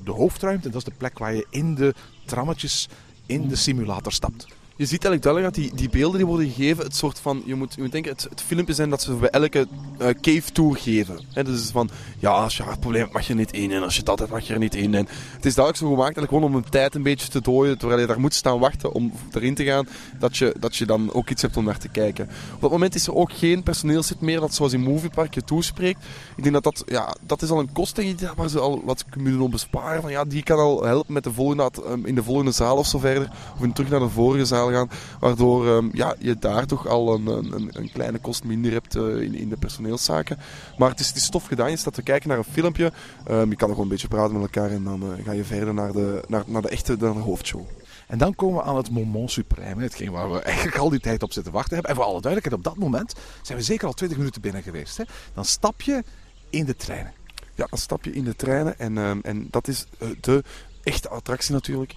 de 0.06 0.12
hoofdruimte. 0.12 0.66
En 0.66 0.72
dat 0.72 0.82
is 0.82 0.94
de 0.94 0.98
plek 0.98 1.20
waar 1.20 1.36
je 1.36 1.48
in 1.50 1.76
de 1.76 1.94
trammetjes 2.26 2.90
in 3.26 3.48
de 3.48 3.56
simulator 3.56 4.12
stapt. 4.12 4.48
Je 4.78 4.86
ziet 4.86 5.06
eigenlijk 5.06 5.22
duidelijk 5.22 5.56
dat 5.56 5.64
die, 5.64 5.76
die 5.76 5.90
beelden 5.90 6.18
die 6.18 6.28
worden 6.28 6.48
gegeven, 6.48 6.84
het 6.84 6.96
soort 6.96 7.20
van, 7.20 7.44
je 7.46 7.56
moet, 7.56 7.74
je 7.76 7.82
moet 7.82 7.92
denken, 7.92 8.12
het, 8.12 8.28
het 8.30 8.42
filmpje 8.42 8.74
zijn 8.74 8.90
dat 8.90 9.02
ze 9.02 9.14
bij 9.14 9.30
elke 9.30 9.68
eh, 9.98 10.08
cave 10.22 10.52
tour 10.52 10.78
geven. 10.78 11.20
Dus 11.34 11.70
van, 11.70 11.90
ja, 12.20 12.30
als 12.30 12.58
je 12.58 12.64
hartprobleem 12.64 13.02
hebt, 13.02 13.14
mag 13.14 13.28
je 13.28 13.34
er 13.34 13.40
niet 13.40 13.52
in 13.52 13.72
en 13.72 13.84
als 13.84 13.96
je 13.96 14.04
dat 14.04 14.20
hebt, 14.20 14.32
mag 14.32 14.48
je 14.48 14.54
er 14.54 14.60
niet 14.60 14.76
in. 14.76 14.94
En 14.94 15.08
het 15.36 15.46
is 15.46 15.56
duidelijk 15.56 15.78
zo 15.78 15.90
gemaakt, 15.90 16.18
eigenlijk 16.18 16.34
gewoon 16.34 16.56
om 16.56 16.62
de 16.62 16.70
tijd 16.70 16.96
een 16.96 17.04
beetje 17.04 17.28
te 17.28 17.42
dooien, 17.42 17.78
terwijl 17.78 18.00
je 18.00 18.08
daar 18.08 18.20
moet 18.20 18.34
staan 18.34 18.60
wachten 18.60 18.94
om 18.94 19.12
erin 19.32 19.56
te 19.56 19.64
gaan, 19.64 19.88
dat 20.20 20.38
je, 20.38 20.56
dat 20.60 20.76
je 20.76 20.86
dan 20.86 21.14
ook 21.14 21.30
iets 21.30 21.42
hebt 21.42 21.58
om 21.58 21.66
naar 21.66 21.78
te 21.78 21.90
kijken. 21.90 22.30
Op 22.56 22.62
dat 22.62 22.72
moment 22.72 22.96
is 22.96 23.08
er 23.08 23.16
ook 23.16 23.32
geen 23.32 23.64
personeelszit 23.64 24.22
meer 24.22 24.40
dat 24.40 24.54
zoals 24.54 24.74
in 24.74 24.82
Moviepark 24.82 25.34
je 25.34 25.44
toespreekt. 25.44 26.04
Ik 26.36 26.44
denk 26.44 26.54
dat 26.54 26.64
dat, 26.64 26.84
ja, 26.86 27.16
dat 27.22 27.42
is 27.42 27.50
al 27.50 27.60
een 27.60 27.72
kost 27.72 27.96
denk 27.96 28.22
ik, 28.22 28.32
waar 28.36 28.50
ze 28.50 28.60
al 28.60 28.82
wat 28.86 29.06
kunnen 29.10 29.50
besparen. 29.50 30.02
Van, 30.02 30.12
ja, 30.12 30.26
die 30.26 30.44
kan 30.44 30.60
al 30.60 30.84
helpen 30.84 31.14
met 31.14 31.24
de 31.24 31.34
volgende, 31.34 31.70
ehm, 31.86 32.06
in 32.06 32.16
de 32.16 32.24
volgende 32.24 32.52
zaal 32.52 32.78
of 32.78 32.88
zo 32.88 33.00
verder, 33.00 33.30
of 33.56 33.64
in, 33.64 33.74
terug 33.74 33.90
naar 33.90 34.00
de 34.00 34.10
vorige 34.10 34.46
zaal 34.46 34.65
gaan. 34.72 34.90
Waardoor 35.20 35.68
ehm, 35.68 35.90
ja, 35.92 36.16
je 36.20 36.38
daar 36.40 36.66
toch 36.66 36.88
al 36.88 37.14
een, 37.14 37.28
een, 37.28 37.70
een 37.72 37.92
kleine 37.92 38.18
kost 38.18 38.44
minder 38.44 38.72
hebt 38.72 38.96
eh, 38.96 39.22
in, 39.22 39.36
in 39.36 39.50
de 39.50 39.58
personeelszaken. 39.58 40.38
Maar 40.78 40.90
het 40.90 41.00
is, 41.00 41.08
het 41.08 41.18
is 41.18 41.30
tof 41.30 41.46
gedaan. 41.46 41.70
Je 41.70 41.78
staat 41.78 41.94
te 41.94 42.02
kijken 42.02 42.30
naar 42.30 42.38
een 42.38 42.44
filmpje. 42.44 42.92
Ehm, 43.26 43.50
je 43.50 43.56
kan 43.56 43.70
nog 43.70 43.78
een 43.78 43.88
beetje 43.88 44.08
praten 44.08 44.34
met 44.34 44.42
elkaar 44.42 44.72
en 44.72 44.84
dan 44.84 45.02
eh, 45.02 45.26
ga 45.26 45.32
je 45.32 45.44
verder 45.44 45.74
naar 45.74 45.92
de, 45.92 46.24
naar, 46.28 46.44
naar 46.48 46.62
de 46.62 46.70
echte 46.70 46.96
naar 47.00 47.14
de 47.14 47.20
hoofdshow. 47.20 47.66
En 48.08 48.18
dan 48.18 48.36
komen 48.36 48.56
we 48.56 48.64
aan 48.64 48.76
het 48.78 48.92
moment 48.92 49.32
supreme, 49.32 49.82
hetgeen 49.82 50.12
waar 50.12 50.32
we 50.32 50.42
eigenlijk 50.52 50.78
al 50.78 50.90
die 50.90 51.00
tijd 51.00 51.24
op 51.24 51.34
zitten 51.34 51.54
wachten 51.54 51.74
hebben. 51.74 51.92
En 51.92 51.98
voor 51.98 52.06
alle 52.06 52.22
duidelijkheid, 52.22 52.66
op 52.66 52.74
dat 52.74 52.84
moment 52.84 53.14
zijn 53.42 53.58
we 53.58 53.64
zeker 53.64 53.88
al 53.88 53.94
20 53.94 54.18
minuten 54.18 54.42
binnen 54.42 54.64
geweest. 54.64 54.98
Hè? 54.98 55.04
Dan 55.34 55.46
stap 55.46 55.82
je 55.82 56.04
in 56.50 56.66
de 56.66 56.76
treinen. 56.76 57.14
Ja, 57.56 57.68
dan 57.70 57.80
stap 57.80 58.04
je 58.04 58.12
in 58.12 58.24
de 58.24 58.36
treinen 58.36 58.80
en, 58.80 58.98
ehm, 58.98 59.20
en 59.22 59.48
dat 59.50 59.68
is 59.68 59.86
eh, 59.98 60.08
de 60.22 60.44
echte 60.84 61.10
attractie 61.10 61.54
natuurlijk. 61.54 61.96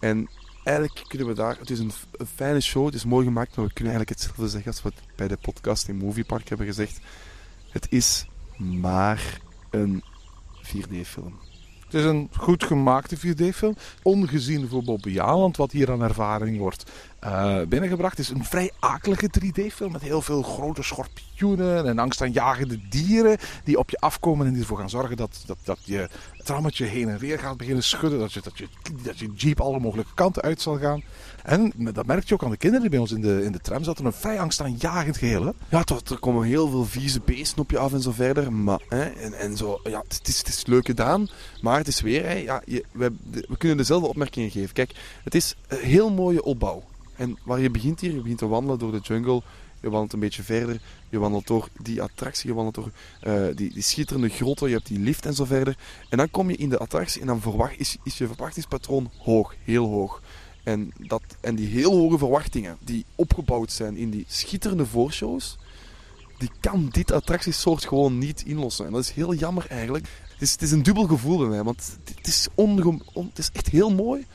En 0.00 0.28
eigenlijk 0.66 1.04
kunnen 1.08 1.26
we 1.26 1.34
daar... 1.34 1.58
Het 1.58 1.70
is 1.70 1.78
een, 1.78 1.92
fijne 2.34 2.60
show, 2.60 2.84
het 2.84 2.94
is 2.94 3.04
mooi 3.04 3.24
gemaakt, 3.24 3.56
maar 3.56 3.66
we 3.66 3.72
kunnen 3.72 3.92
eigenlijk 3.92 4.20
hetzelfde 4.20 4.48
zeggen 4.48 4.70
als 4.70 4.82
we 4.82 4.92
bij 5.16 5.28
de 5.28 5.36
podcast 5.36 5.88
in 5.88 5.96
Moviepark 5.96 6.48
hebben 6.48 6.66
gezegd. 6.66 7.00
Het 7.70 7.86
is 7.90 8.26
maar 8.56 9.40
een 9.70 10.02
4D-film. 10.62 11.38
Het 11.86 11.94
is 11.94 12.04
een 12.04 12.28
goed 12.38 12.64
gemaakte 12.64 13.16
4D-film. 13.16 13.76
Ongezien 14.02 14.68
voor 14.68 14.82
Bobby 14.82 15.20
Aland, 15.20 15.56
wat 15.56 15.72
hier 15.72 15.90
aan 15.90 16.02
ervaring 16.02 16.58
wordt 16.58 16.84
eh, 17.26 17.60
binnengebracht. 17.68 18.18
Is 18.18 18.28
een 18.28 18.44
vrij 18.44 18.70
akelige 18.78 19.30
3D-film 19.40 19.92
met 19.92 20.02
heel 20.02 20.22
veel 20.22 20.42
grote 20.42 20.82
schorpioenen 20.82 21.86
en 21.86 21.98
angstaanjagende 21.98 22.78
dieren 22.88 23.38
die 23.64 23.78
op 23.78 23.90
je 23.90 23.98
afkomen 23.98 24.46
en 24.46 24.52
die 24.52 24.60
ervoor 24.60 24.78
gaan 24.78 24.90
zorgen 24.90 25.16
dat, 25.16 25.42
dat, 25.46 25.58
dat 25.64 25.78
je 25.84 26.08
trammetje 26.44 26.84
heen 26.84 27.08
en 27.08 27.18
weer 27.18 27.38
gaat 27.38 27.56
beginnen 27.56 27.82
schudden. 27.82 28.18
Dat 28.18 28.32
je, 28.32 28.40
dat, 28.40 28.58
je, 28.58 28.68
dat 29.02 29.18
je 29.18 29.32
jeep 29.34 29.60
alle 29.60 29.78
mogelijke 29.80 30.14
kanten 30.14 30.42
uit 30.42 30.60
zal 30.60 30.78
gaan. 30.78 31.02
En 31.42 31.72
dat 31.76 32.06
merk 32.06 32.28
je 32.28 32.34
ook 32.34 32.44
aan 32.44 32.50
de 32.50 32.56
kinderen 32.56 32.80
die 32.80 32.90
bij 32.90 33.00
ons 33.00 33.12
in 33.12 33.20
de, 33.20 33.44
in 33.44 33.52
de 33.52 33.60
tram 33.60 33.84
zaten. 33.84 34.04
Een 34.04 34.12
vrij 34.12 34.40
angstaanjagend 34.40 35.16
geheel. 35.16 35.44
Hè? 35.44 35.50
Ja, 35.68 35.84
er 36.10 36.18
komen 36.18 36.46
heel 36.46 36.68
veel 36.68 36.84
vieze 36.84 37.20
beesten 37.24 37.58
op 37.58 37.70
je 37.70 37.78
af 37.78 37.92
en 37.92 38.02
zo 38.02 38.10
verder. 38.10 38.52
Maar, 38.52 38.80
hè, 38.88 39.04
en, 39.04 39.32
en 39.32 39.56
zo, 39.56 39.80
ja, 39.84 40.02
het, 40.08 40.28
is, 40.28 40.38
het 40.38 40.48
is 40.48 40.66
leuk 40.66 40.86
gedaan. 40.86 41.28
Maar 41.60 41.75
het 41.78 41.88
is 41.88 42.00
weer, 42.00 42.24
hè, 42.24 42.34
ja, 42.34 42.62
je, 42.64 42.84
we, 42.92 43.12
we 43.48 43.56
kunnen 43.58 43.76
dezelfde 43.76 44.08
opmerkingen 44.08 44.50
geven. 44.50 44.74
Kijk, 44.74 44.94
het 45.24 45.34
is 45.34 45.54
een 45.68 45.78
heel 45.78 46.10
mooie 46.10 46.42
opbouw. 46.42 46.82
En 47.16 47.38
waar 47.44 47.60
je 47.60 47.70
begint 47.70 48.00
hier, 48.00 48.12
je 48.12 48.20
begint 48.20 48.38
te 48.38 48.46
wandelen 48.46 48.78
door 48.78 48.92
de 48.92 49.00
jungle. 49.02 49.42
Je 49.80 49.90
wandelt 49.90 50.12
een 50.12 50.20
beetje 50.20 50.42
verder. 50.42 50.80
Je 51.08 51.18
wandelt 51.18 51.46
door 51.46 51.68
die 51.82 52.02
attractie. 52.02 52.48
Je 52.48 52.54
wandelt 52.54 52.74
door 52.74 52.90
eh, 53.20 53.56
die, 53.56 53.72
die 53.72 53.82
schitterende 53.82 54.28
grotten. 54.28 54.68
Je 54.68 54.74
hebt 54.74 54.86
die 54.86 54.98
lift 54.98 55.26
en 55.26 55.34
zo 55.34 55.44
verder. 55.44 55.76
En 56.08 56.18
dan 56.18 56.30
kom 56.30 56.50
je 56.50 56.56
in 56.56 56.68
de 56.68 56.78
attractie 56.78 57.20
en 57.20 57.26
dan 57.26 57.40
verwacht, 57.40 57.78
is, 57.78 57.96
is 58.04 58.18
je 58.18 58.26
verwachtingspatroon 58.26 59.10
hoog. 59.18 59.54
Heel 59.64 59.86
hoog. 59.86 60.22
En, 60.64 60.92
dat, 60.98 61.22
en 61.40 61.54
die 61.54 61.68
heel 61.68 61.96
hoge 61.96 62.18
verwachtingen 62.18 62.76
die 62.84 63.04
opgebouwd 63.14 63.72
zijn 63.72 63.96
in 63.96 64.10
die 64.10 64.24
schitterende 64.28 64.86
voorshows, 64.86 65.56
die 66.38 66.50
kan 66.60 66.88
dit 66.90 67.12
attractiesoort 67.12 67.84
gewoon 67.84 68.18
niet 68.18 68.42
inlossen. 68.46 68.86
En 68.86 68.92
dat 68.92 69.00
is 69.00 69.10
heel 69.10 69.34
jammer 69.34 69.66
eigenlijk. 69.68 70.06
Het 70.36 70.44
is, 70.44 70.52
het 70.52 70.62
is 70.62 70.70
een 70.70 70.82
dubbel 70.82 71.06
gevoel 71.06 71.38
bij 71.38 71.46
mij, 71.46 71.62
want 71.62 71.98
het 72.04 72.26
is, 72.26 72.48
het 73.14 73.38
is 73.38 73.50
echt 73.52 73.66
heel 73.66 73.94
mooi, 73.94 74.26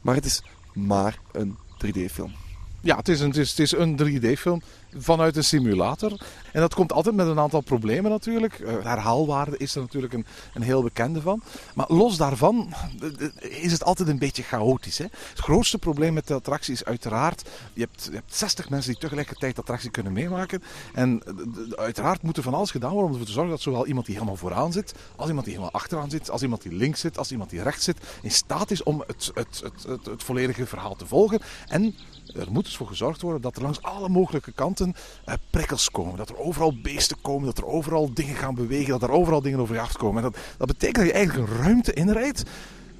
maar 0.00 0.14
het 0.14 0.24
is 0.24 0.42
maar 0.72 1.18
een 1.32 1.56
3D-film. 1.86 2.32
Ja, 2.80 2.96
het 2.96 3.08
is 3.08 3.20
het 3.20 3.36
is, 3.36 3.50
het 3.50 3.58
is 3.58 3.72
een 3.72 3.98
3D-film 3.98 4.62
vanuit 4.96 5.36
een 5.36 5.44
simulator. 5.44 6.20
En 6.52 6.60
dat 6.60 6.74
komt 6.74 6.92
altijd 6.92 7.14
met 7.14 7.26
een 7.26 7.38
aantal 7.38 7.60
problemen 7.60 8.10
natuurlijk. 8.10 8.58
Eh, 8.58 8.72
herhaalwaarde 8.82 9.56
is 9.56 9.74
er 9.74 9.80
natuurlijk 9.80 10.12
een, 10.12 10.26
een 10.54 10.62
heel 10.62 10.82
bekende 10.82 11.20
van. 11.20 11.42
Maar 11.74 11.86
los 11.88 12.16
daarvan 12.16 12.74
is 13.40 13.72
het 13.72 13.84
altijd 13.84 14.08
een 14.08 14.18
beetje 14.18 14.42
chaotisch. 14.42 14.98
Hè? 14.98 15.04
Het 15.04 15.38
grootste 15.38 15.78
probleem 15.78 16.12
met 16.12 16.26
de 16.26 16.34
attractie 16.34 16.72
is 16.72 16.84
uiteraard... 16.84 17.48
Je 17.72 17.80
hebt, 17.80 18.04
je 18.04 18.14
hebt 18.14 18.34
60 18.34 18.70
mensen 18.70 18.90
die 18.90 19.00
tegelijkertijd 19.00 19.54
de 19.54 19.60
attractie 19.60 19.90
kunnen 19.90 20.12
meemaken. 20.12 20.62
En 20.94 21.22
uiteraard 21.76 22.22
moet 22.22 22.36
er 22.36 22.42
van 22.42 22.54
alles 22.54 22.70
gedaan 22.70 22.90
worden 22.90 23.06
om 23.06 23.12
ervoor 23.12 23.26
te 23.26 23.32
zorgen 23.32 23.52
dat 23.52 23.60
zowel 23.60 23.86
iemand 23.86 24.06
die 24.06 24.14
helemaal 24.14 24.36
vooraan 24.36 24.72
zit... 24.72 24.94
als 25.16 25.28
iemand 25.28 25.46
die 25.46 25.54
helemaal 25.54 25.80
achteraan 25.80 26.10
zit, 26.10 26.30
als 26.30 26.42
iemand 26.42 26.62
die 26.62 26.72
links 26.72 27.00
zit, 27.00 27.18
als 27.18 27.32
iemand 27.32 27.50
die 27.50 27.62
rechts 27.62 27.84
zit... 27.84 27.98
in 28.22 28.30
staat 28.30 28.70
is 28.70 28.82
om 28.82 29.04
het, 29.06 29.30
het, 29.34 29.60
het, 29.62 29.82
het, 29.88 30.06
het 30.06 30.22
volledige 30.22 30.66
verhaal 30.66 30.96
te 30.96 31.06
volgen. 31.06 31.40
En 31.68 31.94
er 32.34 32.52
moet 32.52 32.64
dus 32.64 32.76
voor 32.76 32.86
gezorgd 32.86 33.20
worden 33.20 33.40
dat 33.40 33.56
er 33.56 33.62
langs 33.62 33.82
alle 33.82 34.08
mogelijke 34.08 34.52
kanten 34.52 34.83
eh, 35.24 35.34
prikkels 35.50 35.90
komen. 35.90 36.16
Dat 36.16 36.28
er 36.28 36.38
overal 36.38 36.80
beesten 36.82 37.20
komen, 37.20 37.46
dat 37.46 37.58
er 37.58 37.66
overal 37.66 38.14
dingen 38.14 38.34
gaan 38.34 38.54
bewegen, 38.54 38.90
dat 38.90 39.02
er 39.02 39.10
overal 39.10 39.42
dingen 39.42 39.60
over 39.60 39.74
je 39.74 39.80
afkomen. 39.80 40.24
En 40.24 40.30
dat, 40.30 40.40
dat 40.58 40.66
betekent 40.66 40.96
dat 40.96 41.06
je 41.06 41.12
eigenlijk 41.12 41.48
een 41.48 41.56
ruimte 41.56 41.92
inrijdt 41.92 42.42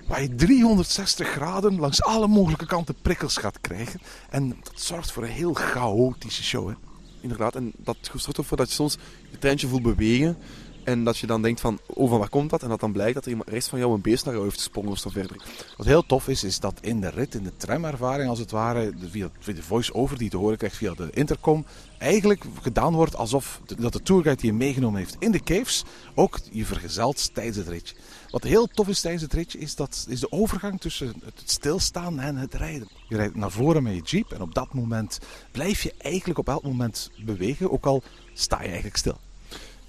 waar 0.06 0.22
je 0.22 0.34
360 0.34 1.28
graden 1.28 1.78
langs 1.78 2.02
alle 2.02 2.26
mogelijke 2.26 2.66
kanten 2.66 2.94
prikkels 3.02 3.36
gaat 3.36 3.60
krijgen. 3.60 4.00
En 4.30 4.48
dat 4.48 4.80
zorgt 4.80 5.12
voor 5.12 5.22
een 5.22 5.28
heel 5.28 5.54
chaotische 5.54 6.42
show. 6.42 6.68
Hè? 6.68 6.74
Inderdaad, 7.20 7.54
en 7.54 7.72
dat 7.76 7.96
zorgt 8.12 8.38
ervoor 8.38 8.56
dat 8.56 8.68
je 8.68 8.74
soms 8.74 8.96
je 9.30 9.38
treintje 9.38 9.68
voelt 9.68 9.82
bewegen. 9.82 10.36
En 10.84 11.04
dat 11.04 11.18
je 11.18 11.26
dan 11.26 11.42
denkt 11.42 11.60
van, 11.60 11.78
oh, 11.86 12.08
van 12.08 12.18
waar 12.18 12.28
komt 12.28 12.50
dat? 12.50 12.62
En 12.62 12.68
dat 12.68 12.80
dan 12.80 12.92
blijkt 12.92 13.14
dat 13.14 13.24
er 13.24 13.30
iemand 13.30 13.48
rechts 13.48 13.68
van 13.68 13.78
jou 13.78 13.94
een 13.94 14.00
beest 14.00 14.24
naar 14.24 14.34
jou 14.34 14.46
heeft 14.46 14.58
gesprongen 14.58 14.90
of 14.90 14.98
zo 14.98 15.10
verder. 15.10 15.36
Wat 15.76 15.86
heel 15.86 16.06
tof 16.06 16.28
is, 16.28 16.44
is 16.44 16.60
dat 16.60 16.78
in 16.80 17.00
de 17.00 17.10
rit, 17.10 17.34
in 17.34 17.42
de 17.42 17.56
tramervaring 17.56 18.28
als 18.28 18.38
het 18.38 18.50
ware, 18.50 18.92
via, 19.10 19.30
via 19.38 19.54
de 19.54 19.62
voice-over 19.62 20.16
die 20.16 20.24
je 20.24 20.30
te 20.30 20.36
horen 20.36 20.56
krijgt 20.56 20.76
via 20.76 20.94
de 20.94 21.08
intercom, 21.10 21.64
eigenlijk 21.98 22.44
gedaan 22.62 22.94
wordt 22.94 23.16
alsof 23.16 23.60
de, 23.66 23.74
dat 23.74 23.92
de 23.92 24.02
tourguide 24.02 24.40
die 24.40 24.50
je 24.50 24.56
meegenomen 24.56 24.98
heeft 24.98 25.16
in 25.18 25.30
de 25.30 25.42
caves 25.42 25.84
ook 26.14 26.38
je 26.50 26.64
vergezelt 26.64 27.34
tijdens 27.34 27.56
het 27.56 27.68
ritje. 27.68 27.94
Wat 28.30 28.42
heel 28.42 28.66
tof 28.66 28.88
is 28.88 29.00
tijdens 29.00 29.22
het 29.22 29.32
ritje, 29.32 29.58
is, 29.58 29.74
dat, 29.74 30.06
is 30.08 30.20
de 30.20 30.32
overgang 30.32 30.80
tussen 30.80 31.14
het 31.24 31.42
stilstaan 31.44 32.20
en 32.20 32.36
het 32.36 32.54
rijden. 32.54 32.88
Je 33.08 33.16
rijdt 33.16 33.34
naar 33.34 33.50
voren 33.50 33.82
met 33.82 33.94
je 33.94 34.02
jeep 34.02 34.32
en 34.32 34.40
op 34.40 34.54
dat 34.54 34.74
moment 34.74 35.18
blijf 35.50 35.82
je 35.82 35.94
eigenlijk 35.98 36.38
op 36.38 36.48
elk 36.48 36.62
moment 36.62 37.10
bewegen, 37.24 37.72
ook 37.72 37.86
al 37.86 38.02
sta 38.32 38.62
je 38.62 38.66
eigenlijk 38.66 38.96
stil. 38.96 39.18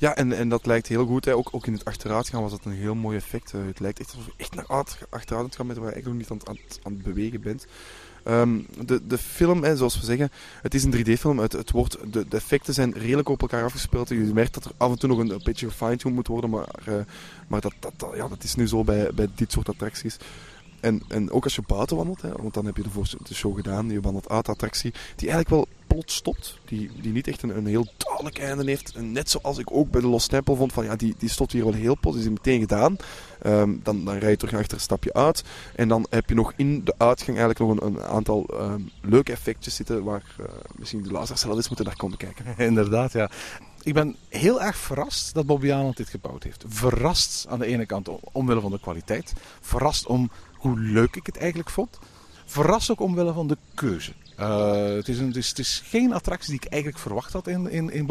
Ja, 0.06 0.16
en, 0.16 0.32
en 0.34 0.50
dat 0.50 0.66
lijkt 0.66 0.88
heel 0.88 1.06
goed. 1.06 1.26
Hè. 1.26 1.36
Ook, 1.36 1.50
ook 1.52 1.68
in 1.68 1.74
het 1.74 1.86
achteruitgaan 1.86 2.42
was 2.42 2.52
dat 2.52 2.66
een 2.66 2.72
heel 2.72 2.96
mooi 2.96 3.18
effect. 3.18 3.54
Eh, 3.54 3.60
het 3.66 3.80
lijkt 3.80 4.00
echt 4.00 4.10
alsof 4.10 4.26
je 4.26 4.32
echt 4.38 4.56
naar 4.56 4.66
achter- 4.66 5.08
achteruit 5.10 5.46
aan 5.46 5.54
gaan 5.54 5.68
bent, 5.68 5.80
waar 5.80 5.88
je 5.88 5.94
eigenlijk 5.94 6.30
nog 6.30 6.38
niet 6.40 6.48
aan, 6.48 6.56
aan, 6.56 6.64
aan 6.84 6.94
het 6.94 7.04
bewegen 7.04 7.42
bent. 7.42 7.66
Ehm, 8.24 8.60
de, 8.86 9.08
de 9.08 9.18
film, 9.18 9.64
hè, 9.64 9.76
zoals 9.76 10.00
we 10.00 10.06
zeggen, 10.06 10.32
het 10.62 10.74
is 10.74 10.84
een 10.84 10.92
3D-film. 10.96 11.40
Het, 11.40 11.52
het 11.52 11.72
wordt, 11.72 11.98
de, 12.14 12.28
de 12.28 12.36
effecten 12.36 12.74
zijn 12.74 12.94
redelijk 12.94 13.30
op 13.30 13.42
elkaar 13.42 13.64
afgespeeld. 13.64 14.10
Je 14.10 14.16
merkt 14.16 14.54
dat 14.54 14.66
er 14.66 14.72
af 14.78 14.92
en 14.92 15.00
toe 15.00 15.10
nog 15.10 15.18
een, 15.18 15.30
een 15.30 15.42
beetje 15.44 15.70
gefine-tuned 15.70 16.16
moet 16.16 16.28
worden, 16.28 16.50
maar, 16.50 16.68
eh, 16.86 16.94
maar 17.48 17.62
dat, 17.62 17.74
dat, 17.80 17.94
dat- 17.98 18.16
ja, 18.16 18.28
dat 18.28 18.44
is 18.44 18.56
nu 18.56 18.68
zo 18.68 18.84
bij, 18.84 19.10
bij 19.14 19.28
dit 19.36 19.52
soort 19.52 19.70
attracties. 19.70 20.18
En, 20.86 21.02
en 21.08 21.32
ook 21.32 21.44
als 21.44 21.56
je 21.56 21.62
buiten 21.68 21.98
wandelt, 21.98 22.22
hè, 22.22 22.32
want 22.32 22.54
dan 22.54 22.66
heb 22.66 22.78
je 22.78 22.84
de, 23.24 23.34
show 23.34 23.56
gedaan, 23.56 23.90
je 23.90 24.02
wandelt 24.02 24.30
uit 24.30 24.50
attractie, 24.50 24.94
die 25.16 25.30
eigenlijk 25.30 25.50
wel 25.50 25.68
plots 25.88 26.16
stopt. 26.16 26.60
Die, 26.66 26.90
die 27.02 27.12
niet 27.12 27.28
echt 27.28 27.42
een, 27.42 27.58
een 27.58 27.66
heel 27.66 27.88
duidelijk 27.98 28.38
einde 28.38 28.64
heeft. 28.64 28.96
En 28.96 29.12
net 29.12 29.30
zoals 29.30 29.58
ik 29.58 29.72
ook 29.72 29.92
bij 29.92 30.02
de 30.02 30.08
Lost 30.08 30.30
Temple 30.30 30.56
vond, 30.56 30.74
van 30.74 30.84
ja, 30.84 30.96
die, 30.96 31.16
die 31.18 31.30
stopt 31.30 31.52
hier 31.52 31.64
wel 31.64 31.74
heel 31.74 31.98
plots, 32.00 32.18
die 32.18 32.26
is 32.26 32.32
meteen 32.32 32.60
gedaan. 32.60 32.98
Ehm, 33.42 33.74
dan, 33.84 34.06
dan 34.06 34.18
rij 34.18 34.30
je 34.30 34.38
terug 34.38 34.60
achter, 34.60 34.80
stap 34.80 35.04
je 35.04 35.14
uit. 35.14 35.44
En 35.76 35.88
dan 35.88 36.06
heb 36.10 36.30
je 36.30 36.36
nog 36.36 36.54
in 36.56 36.84
de 36.84 36.94
uitgang 36.98 37.38
eigenlijk 37.38 37.60
nog 37.60 37.70
een, 37.70 37.96
een 37.96 38.04
aantal 38.04 38.46
ehm, 38.46 38.82
leuke 39.02 39.32
effectjes 39.32 39.76
zitten, 39.76 40.04
waar 40.04 40.36
eh, 40.40 40.46
misschien 40.76 41.04
de 41.04 41.12
luisteraars 41.12 41.42
zelf 41.42 41.56
eens 41.56 41.68
moeten 41.68 41.86
naar 41.86 41.96
komen 41.96 42.18
kijken. 42.18 42.46
Inderdaad, 42.68 43.12
ja. 43.12 43.30
Ik 43.84 43.94
ben 43.94 44.16
heel 44.30 44.62
erg 44.62 44.78
verrast 44.78 45.34
dat 45.34 45.46
Bobby 45.46 45.72
Aland 45.72 45.98
dit 45.98 46.10
gebouwd 46.10 46.44
heeft. 46.44 46.64
Verrast 46.68 47.46
aan 47.50 47.60
de 47.60 47.66
ene 47.66 47.86
kant 47.86 48.08
om- 48.08 48.20
omwille 48.22 48.62
van 48.62 48.72
de 48.72 48.80
kwaliteit. 48.80 49.34
Verrast 49.62 50.08
om 50.08 50.32
hoe 50.66 50.80
leuk 50.80 51.16
ik 51.16 51.26
het 51.26 51.38
eigenlijk 51.38 51.70
vond. 51.70 52.00
Verrast 52.46 52.92
ook 52.92 53.00
omwille 53.00 53.34
van 53.34 53.48
de 53.48 53.58
keuze. 53.74 54.12
Eh, 54.36 54.86
het, 54.86 55.08
is 55.08 55.20
een, 55.20 55.32
het, 55.32 55.60
is, 55.60 55.82
geen 55.86 56.14
attractie 56.14 56.50
die 56.50 56.62
ik 56.62 56.72
eigenlijk 56.72 57.02
verwacht 57.02 57.34
had 57.34 57.48
in, 57.48 57.70
in, 57.70 57.90
in. 57.90 58.08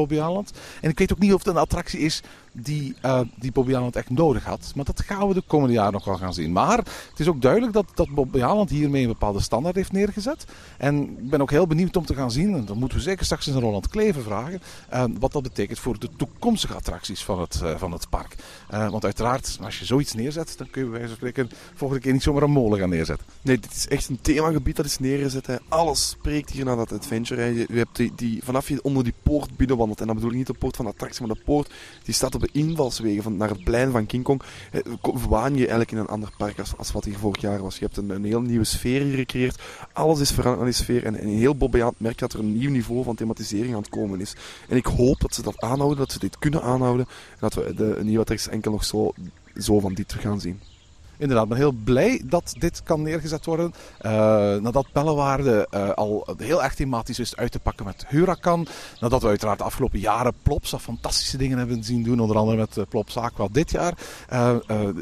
En 0.81 0.91
ik 0.91 0.99
weet 0.99 1.13
ook 1.13 1.19
niet 1.19 1.33
of 1.33 1.39
het 1.39 1.55
een 1.55 1.61
attractie 1.61 2.01
is 2.01 2.23
die, 2.55 2.95
uh, 3.05 3.21
die 3.35 3.53
Bobby 3.53 3.75
echt 3.75 4.11
nodig 4.11 4.45
had. 4.45 4.73
Maar 4.75 4.85
dat 4.85 5.03
gaan 5.03 5.29
we 5.29 5.35
de 5.35 5.43
komende 5.47 5.75
jaren 5.75 5.93
nog 5.93 6.05
wel 6.05 6.17
gaan 6.17 6.35
zien. 6.35 6.53
Maar 6.53 6.79
het 6.79 7.21
is 7.21 7.29
ook 7.29 7.43
duidelijk 7.43 7.73
dat, 7.73 7.87
dat 7.95 8.09
Bobby 8.09 8.43
hiermee 8.69 9.03
een 9.03 9.09
bepaalde 9.09 9.41
standaard 9.41 9.75
heeft 9.75 9.93
neergezet. 9.93 10.45
En 10.79 11.03
ik 11.03 11.31
ben 11.31 11.41
ook 11.41 11.51
heel 11.51 11.67
benieuwd 11.67 11.97
om 11.97 12.07
te 12.07 12.15
gaan 12.15 12.31
zien, 12.31 12.55
en 12.55 12.65
dat 12.65 12.77
moeten 12.77 12.99
we 12.99 13.05
zeker 13.05 13.25
straks 13.25 13.47
in 13.47 13.61
Roland 13.61 13.89
Kleven 13.89 14.23
vragen, 14.23 14.63
uh, 14.93 15.05
wat 15.19 15.33
dat 15.33 15.43
betekent 15.43 15.79
voor 15.79 15.99
de 15.99 16.09
toekomstige 16.17 16.75
attracties 16.75 17.25
van 17.25 17.41
het, 17.41 17.61
uh, 17.63 17.77
van 17.77 17.93
het 17.93 18.09
park. 18.09 18.37
want 18.69 19.05
uiteraard, 19.05 19.59
als 19.63 19.79
je 19.79 19.85
zoiets 19.85 20.15
neerzet, 20.15 20.55
dan 20.59 20.71
kun 20.71 20.85
je 20.85 20.91
bij 20.91 20.99
wijze 20.99 21.49
volgende 21.75 22.03
keer 22.03 22.13
niet 22.13 22.23
zomaar 22.23 22.43
een 22.43 22.51
molen 22.51 22.79
gaan 22.79 22.89
neerzetten. 22.89 23.27
Nee, 23.43 23.59
dit 23.59 23.73
is 23.73 23.89
echt 23.89 24.09
een 24.09 24.21
themagebied 24.21 24.77
dat 24.77 24.85
is 24.85 24.99
neergezet. 24.99 25.61
Alles 25.69 26.09
spreekt 26.09 26.51
hier 26.51 26.65
naar 26.65 26.77
dat 26.77 26.93
adventure. 26.93 27.41
Hè. 27.41 27.47
Je, 27.47 27.67
hebt 27.69 27.97
die, 27.97 28.13
die, 28.17 28.41
vanaf 28.45 28.69
je 28.69 28.83
onder 28.83 29.05
die 29.05 29.15
poort 29.23 29.57
binnenwandelt, 29.57 30.01
en 30.01 30.07
dan 30.07 30.15
bedoel 30.15 30.31
ik 30.31 30.37
niet 30.37 30.47
de 30.47 30.53
poort 30.53 30.77
van 30.77 30.85
de 30.85 30.91
attractie, 30.91 31.27
maar 31.27 31.37
de 31.37 31.43
poort 31.45 31.73
die 32.05 32.15
staat 32.15 32.35
op 32.35 32.44
invalswegen 32.53 33.23
van, 33.23 33.37
naar 33.37 33.49
het 33.49 33.65
plein 33.65 33.91
van 33.91 34.07
King 34.07 34.25
Kong. 34.25 34.43
Waan 35.29 35.53
je 35.53 35.59
eigenlijk 35.59 35.91
in 35.91 35.99
een 35.99 36.07
ander 36.07 36.31
park 36.37 36.59
als, 36.59 36.77
als 36.77 36.93
wat 36.93 37.05
hier 37.05 37.19
vorig 37.19 37.41
jaar 37.41 37.63
was. 37.63 37.79
Je 37.79 37.85
hebt 37.85 37.97
een, 37.97 38.11
een 38.11 38.25
heel 38.25 38.41
nieuwe 38.41 38.65
sfeer 38.65 39.03
hier 39.03 39.17
gecreëerd. 39.17 39.63
Alles 39.93 40.21
is 40.21 40.31
veranderd 40.31 40.59
aan 40.61 40.71
die 40.71 40.75
sfeer. 40.75 41.05
En, 41.05 41.19
en 41.19 41.29
heel 41.29 41.57
Bobbejaand 41.57 42.01
merkt 42.01 42.19
dat 42.19 42.33
er 42.33 42.39
een 42.39 42.59
nieuw 42.59 42.71
niveau 42.71 43.05
van 43.05 43.15
thematisering 43.15 43.75
aan 43.75 43.81
het 43.81 43.89
komen 43.89 44.21
is. 44.21 44.35
En 44.69 44.77
ik 44.77 44.87
hoop 44.87 45.21
dat 45.21 45.35
ze 45.35 45.43
dat 45.43 45.61
aanhouden, 45.61 45.99
dat 45.99 46.13
ze 46.13 46.19
dit 46.19 46.39
kunnen 46.39 46.63
aanhouden. 46.63 47.07
En 47.31 47.39
dat 47.39 47.55
we 47.55 47.75
de 47.75 47.99
nieuwe 48.03 48.21
attracties 48.21 48.49
enkel 48.49 48.71
nog 48.71 48.85
zo, 48.85 49.13
zo 49.57 49.81
van 49.81 49.95
dit 49.95 50.13
gaan 50.13 50.41
zien 50.41 50.61
inderdaad, 51.19 51.49
ben 51.49 51.57
heel 51.57 51.73
blij 51.73 52.23
dat 52.25 52.55
dit 52.59 52.83
kan 52.83 53.03
neergezet 53.03 53.45
worden. 53.45 53.75
Uh, 54.03 54.13
nadat 54.57 54.87
Bellewaarde 54.93 55.69
uh, 55.75 55.91
al 55.91 56.27
heel 56.37 56.63
erg 56.63 56.75
thematisch 56.75 57.19
wist 57.19 57.37
uit 57.37 57.53
te 57.53 57.59
pakken 57.59 57.87
met 57.87 58.05
Huracan. 58.09 58.67
Nadat 59.01 59.23
we 59.23 59.29
uiteraard 59.29 59.59
de 59.59 59.65
afgelopen 59.65 59.99
jaren 59.99 60.33
Plops 60.43 60.75
fantastische 60.81 61.37
dingen 61.37 61.59
hebben 61.59 61.85
zien 61.85 62.03
doen. 62.03 62.21
Onder 62.21 62.37
andere 62.37 62.57
met 62.57 62.77
uh, 62.77 62.85
Plops 62.89 63.17
Aqua 63.17 63.49
dit 63.51 63.71
jaar. 63.71 63.95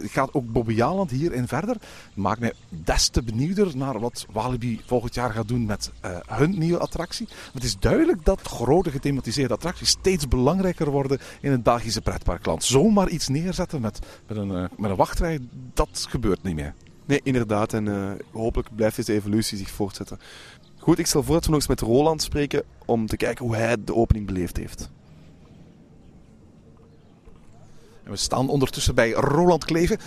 gaat 0.03 0.35
ook 0.35 0.53
Bobby 0.53 0.75
Jaland 0.75 1.11
hierin 1.11 1.49
verder. 1.49 1.77
Maakt 2.15 2.41
mij 2.41 2.53
des 2.69 3.09
te 3.09 3.23
benieuwder 3.23 3.77
naar 3.77 4.01
wat 4.01 4.27
Walibi 4.33 4.81
volgend 4.87 5.15
jaar 5.15 5.31
gaat 5.31 5.49
doen 5.49 5.67
met 5.67 5.91
hun 6.27 6.59
nieuwe 6.59 6.79
attractie. 6.79 7.29
het 7.53 7.65
is 7.65 7.79
duidelijk 7.79 8.25
dat 8.25 8.41
grote 8.41 8.91
gethematiseerde 8.91 9.55
attracties 9.55 9.89
steeds 9.89 10.29
belangrijker 10.29 10.91
worden 10.91 11.19
in 11.41 11.51
het 11.51 11.63
Belgische 11.63 12.01
pretparkland. 12.01 12.65
Zomaar 12.65 13.09
iets 13.09 13.29
neerzetten 13.29 13.81
met, 13.81 13.99
met, 14.27 14.37
een, 14.37 14.69
met 14.77 14.91
een 14.91 14.97
wachtrij, 14.97 15.39
dat 15.75 16.02
gebeurt 16.07 16.43
niet 16.43 16.55
meer. 16.55 16.75
Nee, 17.05 17.21
inderdaad. 17.23 17.73
En 17.73 17.87
uh, 17.87 18.11
hopelijk 18.33 18.69
blijft 18.75 18.97
deze 18.97 19.13
evolutie 19.13 19.59
zich 19.59 19.71
voortzetten. 19.71 20.19
Goed, 20.79 20.99
ik 20.99 21.07
stel 21.07 21.23
voor 21.23 21.35
dat 21.35 21.45
we 21.45 21.51
nog 21.51 21.59
eens 21.59 21.69
met 21.69 21.81
Roland 21.81 22.23
spreken 22.23 22.63
om 22.85 23.07
te 23.07 23.17
kijken 23.17 23.47
hoe 23.47 23.57
hij 23.57 23.77
de 23.85 23.95
opening 23.95 24.27
beleefd 24.27 24.57
heeft. 24.57 24.91
En 28.05 28.11
we 28.11 28.17
staan 28.17 28.49
ondertussen 28.49 28.95
bij 28.95 29.11
Roland 29.11 29.65
Kleven. 29.65 29.99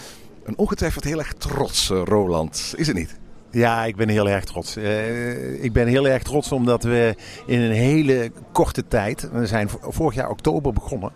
Een 0.43 0.57
ongetwijfeld 0.57 1.03
heel 1.03 1.19
erg 1.19 1.33
trots, 1.33 1.89
uh, 1.89 2.01
Roland. 2.03 2.73
Is 2.77 2.87
het 2.87 2.95
niet? 2.95 3.17
Ja, 3.51 3.85
ik 3.85 3.95
ben 3.95 4.09
heel 4.09 4.29
erg 4.29 4.43
trots. 4.43 4.77
Uh, 4.77 5.63
ik 5.63 5.73
ben 5.73 5.87
heel 5.87 6.07
erg 6.07 6.23
trots 6.23 6.51
omdat 6.51 6.83
we 6.83 7.15
in 7.45 7.59
een 7.59 7.71
hele 7.71 8.31
korte 8.51 8.87
tijd, 8.87 9.29
we 9.31 9.47
zijn 9.47 9.69
vorig 9.81 10.15
jaar 10.15 10.29
oktober 10.29 10.73
begonnen, 10.73 11.11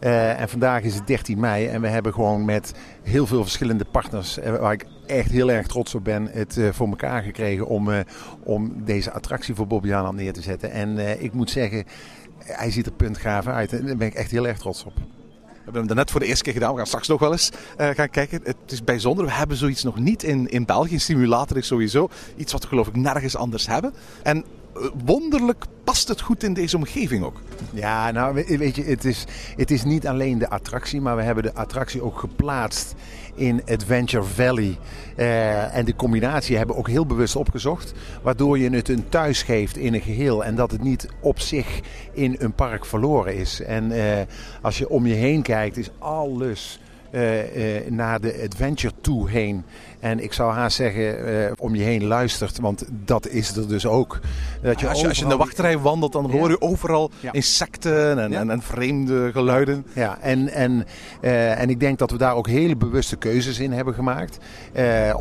uh, 0.00 0.40
en 0.40 0.48
vandaag 0.48 0.82
is 0.82 0.94
het 0.94 1.06
13 1.06 1.40
mei 1.40 1.66
en 1.66 1.80
we 1.80 1.88
hebben 1.88 2.12
gewoon 2.12 2.44
met 2.44 2.72
heel 3.02 3.26
veel 3.26 3.42
verschillende 3.42 3.84
partners, 3.84 4.38
uh, 4.38 4.56
waar 4.56 4.72
ik 4.72 4.86
echt 5.06 5.30
heel 5.30 5.50
erg 5.50 5.66
trots 5.66 5.94
op 5.94 6.04
ben, 6.04 6.28
het 6.32 6.56
uh, 6.56 6.68
voor 6.72 6.88
elkaar 6.88 7.22
gekregen 7.22 7.66
om, 7.66 7.90
om 8.42 8.84
deze 8.84 9.12
attractie 9.12 9.54
voor 9.54 9.66
Bobby 9.66 9.92
Aland 9.92 10.16
neer 10.16 10.32
te 10.32 10.42
zetten. 10.42 10.70
En 10.70 11.22
ik 11.22 11.32
moet 11.32 11.50
zeggen, 11.50 11.84
hij 12.38 12.70
ziet 12.70 12.86
er 12.86 12.92
puntgaaf 12.92 13.46
uit 13.46 13.72
en 13.72 13.86
daar 13.86 13.96
ben 13.96 14.06
ik 14.06 14.14
echt 14.14 14.30
heel 14.30 14.46
erg 14.46 14.58
trots 14.58 14.84
op. 14.84 14.94
We 14.94 15.76
hebben 15.76 15.86
hem 15.86 15.96
net 15.96 16.10
voor 16.10 16.20
de 16.20 16.26
eerste 16.26 16.44
keer 16.44 16.52
gedaan. 16.52 16.70
We 16.70 16.76
gaan 16.76 16.86
straks 16.86 17.08
nog 17.08 17.20
wel 17.20 17.32
eens 17.32 17.50
gaan 17.76 18.10
kijken. 18.10 18.40
Het 18.44 18.56
is 18.66 18.84
bijzonder. 18.84 19.24
We 19.24 19.32
hebben 19.32 19.56
zoiets 19.56 19.82
nog 19.82 19.98
niet 19.98 20.22
in, 20.22 20.48
in 20.48 20.64
België. 20.64 20.94
Een 20.94 21.00
simulator 21.00 21.56
is 21.56 21.66
sowieso 21.66 22.08
iets 22.36 22.52
wat 22.52 22.62
we 22.62 22.68
geloof 22.68 22.88
ik 22.88 22.96
nergens 22.96 23.36
anders 23.36 23.66
hebben. 23.66 23.92
En 24.22 24.44
wonderlijk 25.04 25.64
past 25.90 26.08
het 26.08 26.20
goed 26.20 26.42
in 26.42 26.52
deze 26.52 26.76
omgeving 26.76 27.24
ook. 27.24 27.40
Ja, 27.72 28.10
nou 28.10 28.44
weet 28.46 28.76
je, 28.76 28.82
het 28.82 29.04
is, 29.04 29.24
het 29.56 29.70
is 29.70 29.84
niet 29.84 30.06
alleen 30.06 30.38
de 30.38 30.48
attractie, 30.48 31.00
maar 31.00 31.16
we 31.16 31.22
hebben 31.22 31.44
de 31.44 31.54
attractie 31.54 32.02
ook 32.02 32.18
geplaatst 32.18 32.94
in 33.34 33.62
Adventure 33.66 34.22
Valley. 34.22 34.78
Uh, 35.16 35.76
en 35.76 35.84
de 35.84 35.96
combinatie 35.96 36.56
hebben 36.56 36.74
we 36.74 36.80
ook 36.80 36.88
heel 36.88 37.06
bewust 37.06 37.36
opgezocht. 37.36 37.92
Waardoor 38.22 38.58
je 38.58 38.70
het 38.70 38.88
een 38.88 39.08
thuis 39.08 39.42
geeft 39.42 39.76
in 39.76 39.94
een 39.94 40.00
geheel. 40.00 40.44
En 40.44 40.54
dat 40.54 40.70
het 40.70 40.82
niet 40.82 41.08
op 41.20 41.40
zich 41.40 41.80
in 42.12 42.36
een 42.38 42.52
park 42.52 42.84
verloren 42.84 43.36
is. 43.36 43.60
En 43.60 43.90
uh, 43.90 44.02
als 44.62 44.78
je 44.78 44.88
om 44.88 45.06
je 45.06 45.14
heen 45.14 45.42
kijkt, 45.42 45.76
is 45.76 45.90
alles 45.98 46.80
uh, 47.12 47.56
uh, 47.56 47.90
naar 47.90 48.20
de 48.20 48.40
adventure 48.44 48.92
toe 49.00 49.30
heen. 49.30 49.64
En 50.00 50.22
ik 50.22 50.32
zou 50.32 50.52
haast 50.52 50.76
zeggen, 50.76 51.28
uh, 51.28 51.52
om 51.58 51.74
je 51.74 51.82
heen 51.82 52.04
luistert, 52.04 52.58
want 52.58 52.84
dat 53.04 53.28
is 53.28 53.56
er 53.56 53.68
dus 53.68 53.86
ook. 53.86 54.20
Dat 54.62 54.80
je 54.80 54.88
als, 54.88 55.00
je, 55.00 55.08
als 55.08 55.16
je 55.16 55.22
in 55.22 55.30
de 55.30 55.36
wachtrij 55.36 55.78
wandelt, 55.78 56.12
dan 56.12 56.30
hoor 56.30 56.50
je 56.50 56.60
overal 56.60 57.10
ja. 57.20 57.32
insecten 57.32 58.18
en, 58.18 58.30
ja. 58.30 58.40
en, 58.40 58.50
en, 58.50 58.62
vreemde 58.62 59.32
geluiden. 59.32 59.86
Ja, 59.92 60.18
en, 60.20 60.48
en, 60.48 60.86
en 61.56 61.70
ik 61.70 61.80
denk 61.80 61.98
dat 61.98 62.10
we 62.10 62.16
daar 62.16 62.34
ook 62.34 62.46
hele 62.46 62.76
bewuste 62.76 63.16
keuzes 63.16 63.58
in 63.58 63.72
hebben 63.72 63.94
gemaakt. 63.94 64.38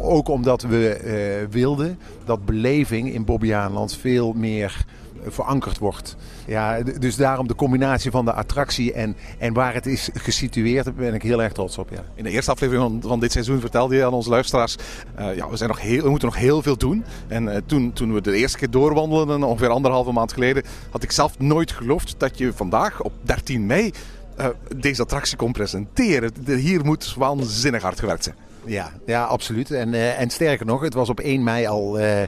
ook 0.02 0.28
omdat 0.28 0.62
we 0.62 1.48
wilden 1.50 2.00
dat 2.26 2.46
beleving 2.46 3.14
in 3.14 3.26
Bobbejaanland 3.26 3.98
veel 3.98 4.34
meer 4.34 4.86
verankerd 5.28 5.78
wordt. 5.78 6.16
Ja, 6.48 6.82
dus 6.82 7.16
daarom 7.16 7.48
de 7.48 7.56
combinatie 7.56 8.12
van 8.12 8.26
de 8.26 8.34
attractie 8.34 8.94
en, 8.94 9.16
en 9.38 9.54
waar 9.54 9.74
het 9.74 9.86
is 9.86 10.10
gesitueerd, 10.14 10.86
daar 10.86 10.94
ben 10.94 11.14
ik 11.14 11.22
heel 11.22 11.44
erg 11.44 11.54
trots 11.54 11.78
op. 11.78 11.90
Ja. 11.90 12.04
In 12.16 12.24
de 12.24 12.30
eerste 12.30 12.52
aflevering 12.52 13.04
van, 13.04 13.20
dit 13.20 13.32
seizoen 13.32 13.60
vertelde 13.60 13.96
je 13.96 14.06
aan 14.06 14.14
onze 14.14 14.30
luisteraars, 14.30 14.76
uh, 15.20 15.36
ja, 15.36 15.50
we, 15.50 15.58
zijn 15.58 15.70
nog 15.70 15.82
heel, 15.82 16.04
we 16.04 16.10
moeten 16.10 16.28
nog 16.28 16.38
heel 16.38 16.62
veel 16.62 16.78
doen. 16.78 17.04
En 17.28 17.44
uh, 17.44 17.56
toen, 17.66 17.94
toen 17.94 18.14
we 18.14 18.22
de 18.22 18.36
eerste 18.36 18.58
keer 18.58 18.70
doorwandelden, 18.70 19.44
ongeveer 19.44 19.70
anderhalve 19.70 20.12
maand 20.12 20.34
geleden, 20.34 20.64
had 20.90 21.04
ik 21.04 21.12
zelf 21.12 21.40
nooit 21.40 21.72
geloofd 21.72 22.16
dat 22.18 22.38
je 22.38 22.54
vandaag 22.54 23.02
op 23.02 23.12
13 23.22 23.66
mei 23.66 23.92
uh, 24.40 24.48
deze 24.76 25.02
attractie 25.02 25.38
kon 25.38 25.52
presenteren. 25.52 26.32
Hier 26.46 26.86
moet 26.86 27.14
waanzinnig 27.18 27.82
hard 27.82 28.00
gewerkt 28.00 28.24
zijn. 28.24 28.36
Ja, 28.66 28.92
ja 29.06 29.24
absoluut. 29.24 29.72
En, 29.72 29.94
uh, 29.94 30.20
en 30.20 30.30
sterker 30.30 30.66
nog, 30.66 30.82
het 30.82 30.94
was 30.94 31.10
op 31.10 31.20
1 31.20 31.44
mei 31.44 31.68
al 31.68 32.00
uh, 32.00 32.22
uh, 32.22 32.28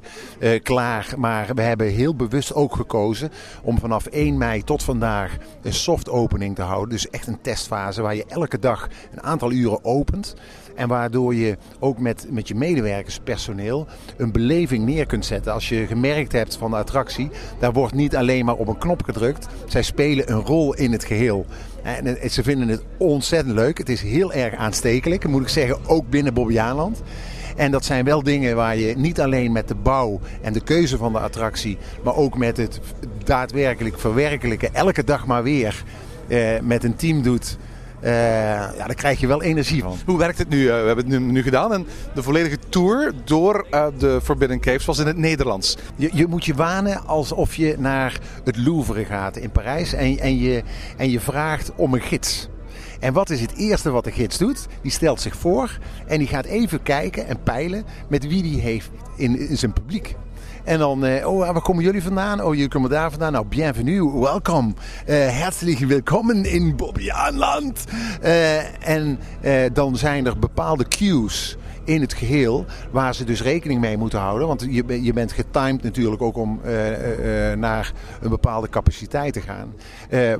klaar. 0.63 1.13
Maar 1.17 1.47
we 1.55 1.61
hebben 1.61 1.87
heel 1.87 2.15
bewust 2.15 2.53
ook 2.53 2.75
gekozen 2.75 3.31
om 3.63 3.79
vanaf 3.79 4.05
1 4.05 4.37
mei 4.37 4.63
tot 4.63 4.83
vandaag 4.83 5.37
een 5.61 5.73
soft 5.73 6.09
opening 6.09 6.55
te 6.55 6.61
houden. 6.61 6.89
Dus 6.89 7.09
echt 7.09 7.27
een 7.27 7.41
testfase 7.41 8.01
waar 8.01 8.15
je 8.15 8.25
elke 8.27 8.59
dag 8.59 8.87
een 9.11 9.23
aantal 9.23 9.51
uren 9.51 9.83
opent. 9.85 10.35
En 10.75 10.87
waardoor 10.87 11.35
je 11.35 11.57
ook 11.79 11.99
met, 11.99 12.25
met 12.29 12.47
je 12.47 12.55
medewerkerspersoneel 12.55 13.87
een 14.17 14.31
beleving 14.31 14.85
neer 14.85 15.05
kunt 15.05 15.25
zetten. 15.25 15.53
Als 15.53 15.69
je 15.69 15.87
gemerkt 15.87 16.31
hebt 16.31 16.55
van 16.55 16.71
de 16.71 16.77
attractie, 16.77 17.29
daar 17.59 17.73
wordt 17.73 17.93
niet 17.93 18.15
alleen 18.15 18.45
maar 18.45 18.55
op 18.55 18.67
een 18.67 18.77
knop 18.77 19.03
gedrukt. 19.03 19.47
Zij 19.67 19.81
spelen 19.81 20.31
een 20.31 20.41
rol 20.41 20.73
in 20.73 20.91
het 20.91 21.03
geheel. 21.03 21.45
En 21.83 22.31
ze 22.31 22.43
vinden 22.43 22.67
het 22.67 22.83
ontzettend 22.97 23.55
leuk. 23.55 23.77
Het 23.77 23.89
is 23.89 24.01
heel 24.01 24.33
erg 24.33 24.55
aanstekelijk, 24.55 25.27
moet 25.27 25.41
ik 25.41 25.47
zeggen, 25.47 25.77
ook 25.87 26.09
binnen 26.09 26.33
Bobbejaanland. 26.33 27.01
En 27.55 27.71
dat 27.71 27.85
zijn 27.85 28.05
wel 28.05 28.23
dingen 28.23 28.55
waar 28.55 28.77
je 28.77 28.97
niet 28.97 29.21
alleen 29.21 29.51
met 29.51 29.67
de 29.67 29.75
bouw 29.75 30.19
en 30.41 30.53
de 30.53 30.63
keuze 30.63 30.97
van 30.97 31.11
de 31.13 31.19
attractie, 31.19 31.77
maar 32.03 32.15
ook 32.15 32.37
met 32.37 32.57
het 32.57 32.79
daadwerkelijk 33.23 33.99
verwerkelijken, 33.99 34.73
elke 34.73 35.03
dag 35.03 35.25
maar 35.25 35.43
weer 35.43 35.83
eh, 36.27 36.59
met 36.61 36.83
een 36.83 36.95
team 36.95 37.21
doet. 37.21 37.57
Uh, 38.03 38.09
ja, 38.09 38.85
daar 38.85 38.93
krijg 38.93 39.19
je 39.19 39.27
wel 39.27 39.41
energie 39.41 39.81
van. 39.81 39.97
Hoe 40.05 40.17
werkt 40.17 40.37
het 40.37 40.49
nu? 40.49 40.57
Uh, 40.57 40.65
we 40.65 40.73
hebben 40.73 40.95
het 40.97 41.07
nu, 41.07 41.19
nu, 41.19 41.43
gedaan. 41.43 41.73
En 41.73 41.87
de 42.13 42.23
volledige 42.23 42.57
tour 42.69 43.11
door 43.23 43.67
uh, 43.71 43.85
de 43.97 44.19
Forbidden 44.23 44.59
Caves 44.59 44.85
was 44.85 44.99
in 44.99 45.07
het 45.07 45.17
Nederlands. 45.17 45.77
Je, 45.95 46.09
je, 46.13 46.27
moet 46.27 46.45
je 46.45 46.53
wanen 46.53 47.05
alsof 47.05 47.55
je 47.55 47.75
naar 47.79 48.19
het 48.43 48.57
Louvre 48.57 49.05
gaat 49.05 49.37
in 49.37 49.51
Parijs. 49.51 49.93
En, 49.93 50.19
en, 50.19 50.37
je, 50.37 50.63
en 50.97 51.09
je 51.09 51.19
vraagt 51.19 51.71
om 51.75 51.93
een 51.93 52.01
gids. 52.01 52.49
En 52.99 53.13
wat 53.13 53.29
is 53.29 53.41
het 53.41 53.55
eerste 53.55 53.89
wat 53.89 54.03
de 54.03 54.11
gids 54.11 54.37
doet? 54.37 54.67
Die 54.81 54.91
stelt 54.91 55.21
zich 55.21 55.35
voor 55.35 55.77
en 56.07 56.17
die 56.17 56.27
gaat 56.27 56.45
even 56.45 56.83
kijken 56.83 57.27
en 57.27 57.43
peilen 57.43 57.83
met 58.09 58.27
wie 58.27 58.43
die 58.43 58.61
heeft 58.61 58.89
in, 59.15 59.49
in 59.49 59.57
zijn 59.57 59.73
publiek. 59.73 60.15
En 60.63 60.79
dan, 60.79 61.05
uh, 61.05 61.27
oh, 61.27 61.51
waar 61.51 61.61
komen 61.61 61.83
jullie 61.83 62.03
vandaan? 62.03 62.43
Oh, 62.43 62.53
jullie 62.53 62.69
komen 62.69 62.89
daar 62.89 63.09
vandaan. 63.09 63.31
Nou, 63.31 63.45
bienvenue, 63.45 64.19
welkom. 64.19 64.75
Uh, 65.07 65.15
herzlich 65.15 65.79
welkom 65.79 66.31
in 66.31 66.75
Bobbejaanland. 66.75 67.85
Uh, 68.23 68.87
en 68.89 69.19
dan 69.73 69.97
zijn 69.97 70.25
er 70.25 70.39
bepaalde 70.39 70.87
cues 70.87 71.57
in 71.93 72.01
het 72.01 72.13
geheel. 72.13 72.65
Waar 72.91 73.15
ze 73.15 73.23
dus 73.23 73.41
rekening 73.41 73.79
mee 73.79 73.97
moeten 73.97 74.19
houden. 74.19 74.47
Want 74.47 74.65
je, 74.69 75.03
je 75.03 75.13
bent 75.13 75.31
getimed 75.31 75.83
natuurlijk 75.83 76.21
ook 76.21 76.37
om 76.37 76.59
uh, 76.65 76.89
uh, 76.89 77.57
naar 77.57 77.93
een 78.21 78.29
bepaalde 78.29 78.69
capaciteit 78.69 79.33
te 79.33 79.41
gaan. 79.41 79.73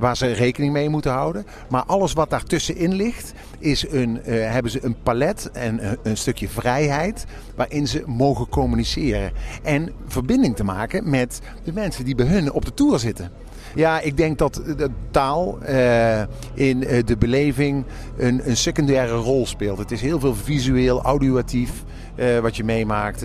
Waar 0.00 0.16
ze 0.16 0.32
rekening 0.32 0.72
mee 0.72 0.88
moeten 0.88 1.12
houden. 1.12 1.46
Maar 1.68 1.84
alles 1.84 2.12
wat 2.12 2.30
daartussenin 2.30 2.92
ligt, 2.92 3.32
is 3.58 3.86
een, 3.90 4.20
hebben 4.24 4.70
ze 4.70 4.84
een 4.84 4.96
palet 5.02 5.50
en 5.52 5.88
een, 5.88 5.98
een 6.02 6.16
stukje 6.16 6.48
vrijheid. 6.48 7.24
Waarin 7.54 7.88
ze 7.88 8.02
mogen 8.06 8.48
communiceren. 8.48 9.32
En 9.62 9.92
verbinding 10.06 10.56
te 10.56 10.64
maken 10.64 11.10
met 11.10 11.40
de 11.64 11.72
mensen 11.72 12.04
die 12.04 12.14
bij 12.14 12.26
hun 12.26 12.52
op 12.52 12.64
de 12.64 12.74
tour 12.74 12.98
zitten. 12.98 13.30
Ja, 13.74 14.00
ik 14.00 14.16
denk 14.16 14.38
dat 14.38 14.54
de 14.54 14.90
taal 15.10 15.58
uh, 15.68 16.20
in 16.54 16.82
uh, 16.82 17.02
de 17.04 17.16
beleving 17.16 17.84
een, 18.16 18.48
een, 18.48 18.56
secundaire 18.56 19.14
rol 19.14 19.46
speelt. 19.46 19.78
Het 19.78 19.90
is 19.90 20.00
heel 20.00 20.20
veel 20.20 20.34
visueel, 20.34 21.02
audioatief 21.02 21.84
uh, 22.16 22.38
wat 22.38 22.56
je 22.56 22.64
meemaakt 22.64 23.22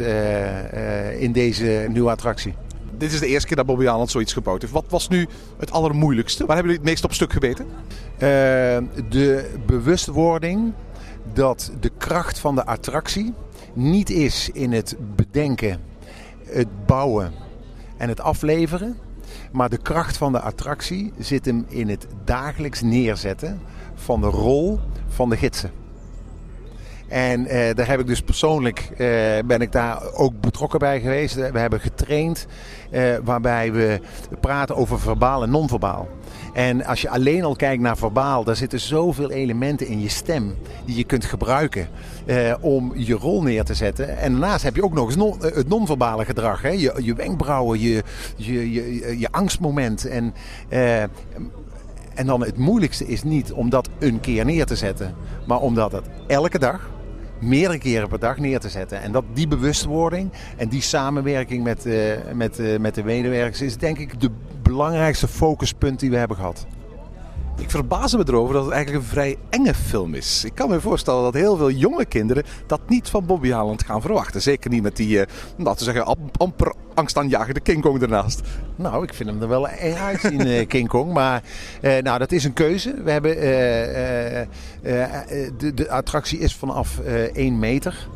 in 1.19 1.31
deze 1.31 1.87
nieuwe 1.89 2.09
attractie. 2.09 2.53
Dit 2.97 3.11
is 3.11 3.19
de 3.19 3.27
eerste 3.27 3.47
keer 3.47 3.57
dat 3.57 3.65
Bobby 3.65 3.87
Aland 3.87 4.11
zoiets 4.11 4.33
gebouwd 4.33 4.61
heeft. 4.61 4.73
Wat 4.73 4.85
was 4.89 5.07
nu 5.07 5.27
het 5.57 5.71
allermoeilijkste? 5.71 6.45
Waar 6.45 6.55
hebben 6.55 6.73
jullie 6.73 6.87
het 6.87 7.01
meest 7.01 7.03
op 7.03 7.13
stuk 7.13 7.33
gebeten? 7.33 7.65
de 9.09 9.49
bewustwording 9.65 10.73
dat 11.33 11.71
de 11.79 11.91
kracht 11.97 12.39
van 12.39 12.55
de 12.55 12.65
attractie 12.65 13.33
niet 13.73 14.09
is 14.09 14.49
in 14.53 14.71
het 14.71 14.95
bedenken, 15.15 15.79
het 16.45 16.85
bouwen 16.85 17.33
en 17.97 18.09
het 18.09 18.21
afleveren. 18.21 18.97
Maar 19.57 19.69
de 19.69 19.77
kracht 19.77 20.17
van 20.17 20.31
de 20.31 20.39
attractie 20.39 21.13
zit 21.17 21.45
hem 21.45 21.65
in 21.67 21.89
het 21.89 22.07
dagelijks 22.23 22.81
neerzetten 22.81 23.59
van 23.95 24.21
de 24.21 24.27
rol 24.27 24.79
van 25.07 25.29
de 25.29 25.37
gidsen. 25.37 25.71
En 27.07 27.45
eh, 27.45 27.75
daar 27.75 27.87
heb 27.87 27.99
ik 27.99 28.07
dus 28.07 28.21
persoonlijk 28.21 28.89
eh, 28.91 29.07
ben 29.45 29.61
ik 29.61 29.71
daar 29.71 30.13
ook 30.13 30.39
betrokken 30.39 30.79
bij 30.79 30.99
geweest. 30.99 31.35
We 31.35 31.59
hebben 31.59 31.79
getraind 31.79 32.47
eh, 32.91 33.15
waarbij 33.23 33.71
we 33.71 33.99
praten 34.39 34.75
over 34.75 34.99
verbaal 34.99 35.43
en 35.43 35.49
non-verbaal. 35.49 36.07
En 36.53 36.85
als 36.85 37.01
je 37.01 37.09
alleen 37.09 37.43
al 37.43 37.55
kijkt 37.55 37.81
naar 37.81 37.97
verbaal, 37.97 38.43
daar 38.43 38.55
zitten 38.55 38.79
zoveel 38.79 39.31
elementen 39.31 39.87
in 39.87 40.01
je 40.01 40.09
stem 40.09 40.55
die 40.85 40.95
je 40.95 41.03
kunt 41.03 41.25
gebruiken 41.25 41.87
eh, 42.25 42.53
om 42.59 42.91
je 42.95 43.13
rol 43.13 43.41
neer 43.41 43.63
te 43.63 43.73
zetten. 43.73 44.17
En 44.17 44.31
daarnaast 44.31 44.63
heb 44.63 44.75
je 44.75 44.83
ook 44.83 44.93
nog 44.93 45.05
eens 45.05 45.15
non, 45.15 45.43
eh, 45.43 45.55
het 45.55 45.69
non-verbale 45.69 46.25
gedrag. 46.25 46.61
Hè? 46.61 46.69
Je, 46.69 46.93
je 47.01 47.13
wenkbrauwen, 47.13 47.79
je, 47.79 48.03
je, 48.35 49.19
je, 49.19 49.31
angstmoment. 49.31 50.05
En, 50.05 50.33
eh, 50.69 51.01
en 52.13 52.25
dan 52.25 52.41
het 52.41 52.57
moeilijkste 52.57 53.07
is 53.07 53.23
niet 53.23 53.51
om 53.51 53.69
dat 53.69 53.89
een 53.99 54.19
keer 54.19 54.45
neer 54.45 54.65
te 54.65 54.75
zetten, 54.75 55.15
maar 55.47 55.59
om 55.59 55.75
dat 55.75 56.01
elke 56.27 56.59
dag 56.59 56.89
meerdere 57.39 57.77
keren 57.77 58.07
per 58.07 58.19
dag 58.19 58.37
neer 58.37 58.59
te 58.59 58.69
zetten. 58.69 59.01
En 59.01 59.11
dat 59.11 59.23
die 59.33 59.47
bewustwording 59.47 60.31
en 60.57 60.69
die 60.69 60.81
samenwerking 60.81 61.63
met, 61.63 61.85
uh, 61.85 62.13
met, 62.33 62.59
uh, 62.59 62.79
met 62.79 62.95
de 62.95 63.03
medewerkers 63.03 63.61
is 63.61 63.77
denk 63.77 63.97
ik 63.97 64.21
de 64.21 64.29
belangrijkste 64.61 65.27
focuspunt 65.27 65.99
die 65.99 66.09
we 66.09 66.17
hebben 66.17 66.37
gehad. 66.37 66.65
Ik 67.57 67.71
verbaas 67.71 68.15
me 68.15 68.23
erover 68.27 68.53
dat 68.53 68.63
het 68.63 68.73
eigenlijk 68.73 69.03
een 69.03 69.09
vrij 69.09 69.37
enge 69.49 69.73
film 69.73 70.13
is. 70.13 70.45
Ik 70.45 70.55
kan 70.55 70.69
me 70.69 70.81
voorstellen 70.81 71.23
dat 71.23 71.33
heel 71.33 71.57
veel 71.57 71.71
jonge 71.71 72.05
kinderen 72.05 72.43
dat 72.67 72.79
niet 72.87 73.09
van 73.09 73.25
Bobby 73.25 73.51
Haaland 73.51 73.83
gaan 73.83 74.01
verwachten. 74.01 74.41
Zeker 74.41 74.69
niet 74.69 74.83
met 74.83 74.95
die, 74.95 75.17
uh, 75.17 75.23
laten 75.57 75.85
we 75.85 75.93
zeggen, 75.93 76.17
amper 76.37 76.73
angstaanjagende 76.97 77.59
King 77.59 77.81
Kong 77.81 78.01
ernaast. 78.01 78.41
Nou, 78.75 79.03
ik 79.03 79.13
vind 79.13 79.29
hem 79.29 79.41
er 79.41 79.47
wel 79.47 79.67
eng 79.67 79.95
uitzien, 79.95 80.47
uh, 80.47 80.67
King 80.67 80.87
Kong. 80.87 81.13
Maar 81.13 81.43
uh, 81.81 81.97
nou, 81.97 82.19
dat 82.19 82.31
is 82.31 82.43
een 82.43 82.53
keuze. 82.53 82.95
We 83.03 83.11
hebben, 83.11 83.35
de, 85.57 85.73
de 85.73 85.89
attractie 85.89 86.39
is 86.39 86.55
vanaf 86.55 86.99
1 87.33 87.59
meter. 87.59 88.07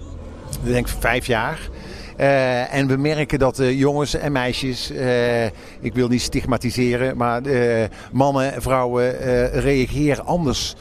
Ik 0.63 0.71
denk 0.71 0.87
vijf 0.87 1.25
jaar. 1.25 1.69
Uh, 2.21 2.73
en 2.73 2.87
we 2.87 2.97
merken 2.97 3.39
dat 3.39 3.59
uh, 3.59 3.79
jongens 3.79 4.13
en 4.13 4.31
meisjes, 4.31 4.91
uh, 4.91 5.45
ik 5.79 5.93
wil 5.93 6.07
niet 6.07 6.21
stigmatiseren, 6.21 7.17
maar 7.17 7.41
mannen 8.11 8.53
en 8.53 8.61
vrouwen 8.61 9.17
reageren 9.51 10.25
anders 10.25 10.75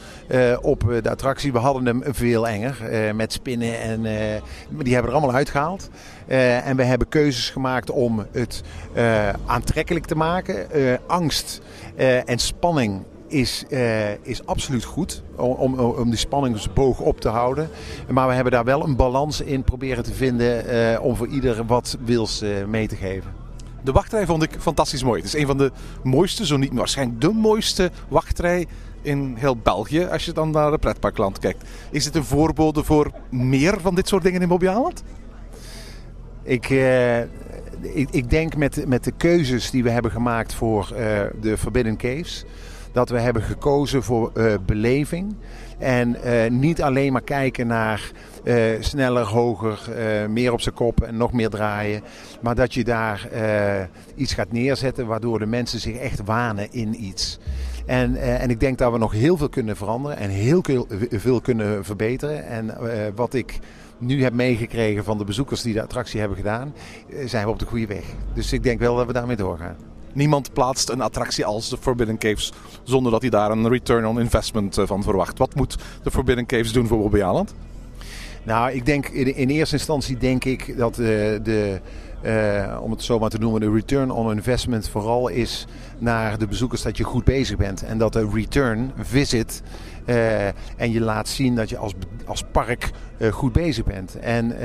op 0.61 0.99
de 1.03 1.09
attractie. 1.09 1.51
We 1.51 1.57
hadden 1.57 1.85
hem 1.85 2.03
veel 2.05 2.47
enger 2.47 2.75
met 3.15 3.33
spinnen 3.33 3.79
en 3.79 4.01
die 4.69 4.93
hebben 4.93 5.11
er 5.11 5.17
allemaal 5.17 5.35
uitgehaald. 5.35 5.89
en 6.27 6.75
we 6.75 6.83
hebben 6.83 7.09
keuzes 7.09 7.49
gemaakt 7.49 7.89
om 7.89 8.25
het 8.31 8.61
aantrekkelijk 9.45 10.05
te 10.05 10.15
maken. 10.15 10.67
angst 11.07 11.61
en 12.25 12.39
spanning 12.39 13.03
is, 13.27 13.65
is 14.21 14.45
absoluut 14.45 14.83
goed 14.83 15.23
om, 15.35 15.79
om, 15.79 16.09
die 16.09 16.19
spanningsboog 16.19 16.99
op 16.99 17.21
te 17.21 17.29
houden. 17.29 17.69
Maar 18.09 18.27
we 18.27 18.33
hebben 18.33 18.53
daar 18.53 18.63
wel 18.63 18.83
een 18.83 18.95
balans 18.95 19.41
in 19.41 19.63
proberen 19.63 20.03
te 20.03 20.13
vinden 20.13 21.01
om 21.01 21.15
voor 21.15 21.27
ieder 21.27 21.65
wat 21.65 21.97
wils 22.05 22.43
mee 22.67 22.87
te 22.87 22.95
geven. 22.95 23.41
De 23.83 23.91
wachtrij 23.91 24.25
vond 24.25 24.43
ik 24.43 24.55
fantastisch 24.59 25.03
mooi. 25.03 25.21
Het 25.21 25.33
is 25.33 25.39
een 25.39 25.47
van 25.47 25.57
de 25.57 25.71
mooiste, 26.03 26.45
zo 26.45 26.57
niet 26.57 26.73
waarschijnlijk 26.73 27.21
de 27.21 27.31
mooiste 27.31 27.91
wachtrij 28.09 28.67
in 29.01 29.35
heel 29.37 29.57
België. 29.57 30.05
Als 30.05 30.25
je 30.25 30.31
dan 30.31 30.51
naar 30.51 30.71
de 30.71 30.77
pretparkland 30.77 31.39
kijkt. 31.39 31.63
Is 31.91 32.03
dit 32.03 32.15
een 32.15 32.23
voorbode 32.23 32.83
voor 32.83 33.11
meer 33.29 33.81
van 33.81 33.95
dit 33.95 34.07
soort 34.07 34.23
dingen 34.23 34.41
in 34.41 34.47
Mobialand? 34.47 35.03
Ik, 36.43 36.69
ik, 37.81 38.09
ik, 38.11 38.29
denk 38.29 38.55
met, 38.55 38.87
met 38.87 39.03
de 39.03 39.11
keuzes 39.11 39.71
die 39.71 39.83
we 39.83 39.89
hebben 39.89 40.11
gemaakt 40.11 40.53
voor 40.53 40.93
de 41.41 41.57
Forbidden 41.57 41.97
Caves 41.97 42.45
dat 42.91 43.09
we 43.09 43.19
hebben 43.19 43.41
gekozen 43.41 44.03
voor 44.03 44.31
uh, 44.33 44.53
beleving. 44.65 45.35
En 45.77 46.17
niet 46.59 46.81
alleen 46.81 47.11
maar 47.11 47.21
kijken 47.21 47.67
naar 47.67 48.11
sneller, 48.79 49.25
hoger, 49.25 49.79
meer 50.29 50.53
op 50.53 50.61
zijn 50.61 50.75
kop 50.75 51.01
en 51.01 51.17
nog 51.17 51.33
meer 51.33 51.49
draaien. 51.49 52.03
Maar 52.41 52.55
dat 52.55 52.73
je 52.73 52.83
daar 52.83 53.29
iets 54.15 54.33
gaat 54.33 54.51
neerzetten 54.51 55.07
waardoor 55.07 55.39
de 55.39 55.45
mensen 55.45 55.79
zich 55.79 55.95
echt 55.95 56.21
wanen 56.25 56.71
in 56.71 57.03
iets. 57.03 57.39
En, 57.85 58.15
en 58.15 58.49
ik 58.49 58.59
denk 58.59 58.77
dat 58.77 58.91
we 58.91 58.97
nog 58.97 59.11
heel 59.11 59.37
veel 59.37 59.49
kunnen 59.49 59.75
veranderen 59.75 60.17
en 60.17 60.29
heel 60.29 60.63
veel 61.09 61.41
kunnen 61.41 61.85
verbeteren. 61.85 62.45
En 62.47 62.77
wat 63.15 63.33
ik 63.33 63.59
nu 63.97 64.23
heb 64.23 64.33
meegekregen 64.33 65.03
van 65.03 65.17
de 65.17 65.23
bezoekers 65.23 65.61
die 65.61 65.73
de 65.73 65.81
attractie 65.81 66.19
hebben 66.19 66.37
gedaan, 66.37 66.73
zijn 67.25 67.45
we 67.45 67.51
op 67.51 67.59
de 67.59 67.65
goede 67.65 67.87
weg. 67.87 68.03
Dus 68.33 68.53
ik 68.53 68.63
denk 68.63 68.79
wel 68.79 68.95
dat 68.95 69.07
we 69.07 69.13
daarmee 69.13 69.35
doorgaan. 69.35 69.75
Niemand 70.13 70.53
plaatst 70.53 70.89
een 70.89 71.01
attractie 71.01 71.45
als 71.45 71.69
de 71.69 71.77
Forbidden 71.77 72.17
Caves 72.17 72.53
zonder 72.83 73.11
dat 73.11 73.21
hij 73.21 73.29
daar 73.29 73.51
een 73.51 73.69
return 73.69 74.05
on 74.05 74.19
investment 74.19 74.77
eh, 74.77 74.87
van 74.87 75.03
verwacht. 75.03 75.37
Wat 75.37 75.55
moet 75.55 75.77
de 76.03 76.11
Forbidden 76.11 76.45
Caves 76.45 76.73
doen 76.73 76.87
voor 76.87 76.97
Bobby 76.97 77.21
Aland? 77.21 77.53
Nou, 78.43 78.71
ik 78.71 78.85
denk 78.85 79.07
in, 79.07 79.35
in 79.35 79.49
eerste 79.49 79.75
instantie 79.75 80.17
denk 80.17 80.45
ik 80.45 80.77
dat 80.77 80.95
de, 80.95 81.39
de 81.43 81.81
uh, 82.25 82.77
om 82.81 82.91
het 82.91 83.03
zo 83.03 83.19
maar 83.19 83.29
te 83.29 83.37
noemen, 83.37 83.61
de 83.61 83.71
return 83.71 84.11
on 84.11 84.31
investment 84.31 84.89
vooral 84.89 85.27
is 85.27 85.67
naar 85.97 86.37
de 86.37 86.47
bezoekers 86.47 86.81
dat 86.81 86.97
je 86.97 87.03
goed 87.03 87.23
bezig 87.23 87.57
bent. 87.57 87.83
En 87.83 87.97
dat 87.97 88.13
de 88.13 88.29
return 88.33 88.91
visit 88.97 89.61
uh, 90.05 90.45
en 90.77 90.91
je 90.91 91.01
laat 91.01 91.27
zien 91.27 91.55
dat 91.55 91.69
je 91.69 91.77
als, 91.77 91.93
als 92.25 92.43
park 92.51 92.91
uh, 93.17 93.31
goed 93.31 93.51
bezig 93.51 93.85
bent. 93.85 94.19
En 94.19 94.55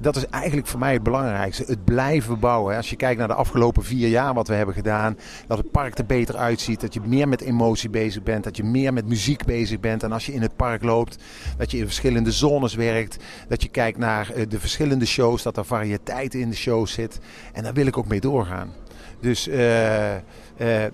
dat 0.00 0.16
is 0.16 0.26
eigenlijk 0.26 0.66
voor 0.66 0.78
mij 0.78 0.92
het 0.92 1.02
belangrijkste. 1.02 1.64
Het 1.66 1.84
blijven 1.84 2.38
bouwen. 2.38 2.76
Als 2.76 2.90
je 2.90 2.96
kijkt 2.96 3.18
naar 3.18 3.28
de 3.28 3.34
afgelopen 3.34 3.84
vier 3.84 4.08
jaar 4.08 4.34
wat 4.34 4.48
we 4.48 4.54
hebben 4.54 4.74
gedaan. 4.74 5.18
Dat 5.46 5.58
het 5.58 5.70
park 5.70 5.98
er 5.98 6.06
beter 6.06 6.36
uitziet. 6.36 6.80
Dat 6.80 6.94
je 6.94 7.00
meer 7.04 7.28
met 7.28 7.40
emotie 7.40 7.90
bezig 7.90 8.22
bent. 8.22 8.44
Dat 8.44 8.56
je 8.56 8.64
meer 8.64 8.92
met 8.92 9.06
muziek 9.06 9.44
bezig 9.44 9.80
bent. 9.80 10.02
En 10.02 10.12
als 10.12 10.26
je 10.26 10.32
in 10.32 10.42
het 10.42 10.56
park 10.56 10.82
loopt. 10.82 11.18
Dat 11.56 11.70
je 11.70 11.78
in 11.78 11.84
verschillende 11.84 12.32
zones 12.32 12.74
werkt. 12.74 13.16
Dat 13.48 13.62
je 13.62 13.68
kijkt 13.68 13.98
naar 13.98 14.30
uh, 14.36 14.44
de 14.48 14.60
verschillende 14.60 15.06
shows. 15.06 15.42
Dat 15.42 15.56
er 15.56 15.64
variëteit 15.64 16.34
in 16.34 16.50
de 16.50 16.56
shows 16.56 16.92
zit. 16.92 17.18
En 17.52 17.62
daar 17.62 17.74
wil 17.74 17.86
ik 17.86 17.98
ook 17.98 18.08
mee 18.08 18.20
doorgaan. 18.20 18.72
Dus 19.20 19.48
uh, 19.48 19.56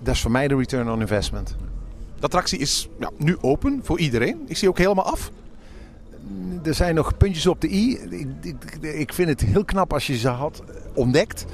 dat 0.01 0.13
is 0.15 0.21
voor 0.21 0.31
mij 0.31 0.47
de 0.47 0.55
return 0.55 0.89
on 0.89 1.01
investment. 1.01 1.55
De 2.15 2.25
attractie 2.29 2.59
is 2.59 2.89
ja, 2.99 3.09
nu 3.17 3.37
open 3.41 3.79
voor 3.83 3.99
iedereen. 3.99 4.43
Is 4.47 4.59
die 4.59 4.69
ook 4.69 4.77
helemaal 4.77 5.05
af? 5.05 5.31
Er 6.63 6.73
zijn 6.73 6.95
nog 6.95 7.17
puntjes 7.17 7.47
op 7.47 7.61
de 7.61 7.69
i. 7.69 7.97
Ik, 8.09 8.27
ik, 8.41 8.93
ik, 8.93 9.13
vind 9.13 9.29
het 9.29 9.41
heel 9.41 9.65
knap 9.65 9.93
als 9.93 10.07
je 10.07 10.17
ze 10.17 10.27
had 10.27 10.63
ontdekt. 10.93 11.45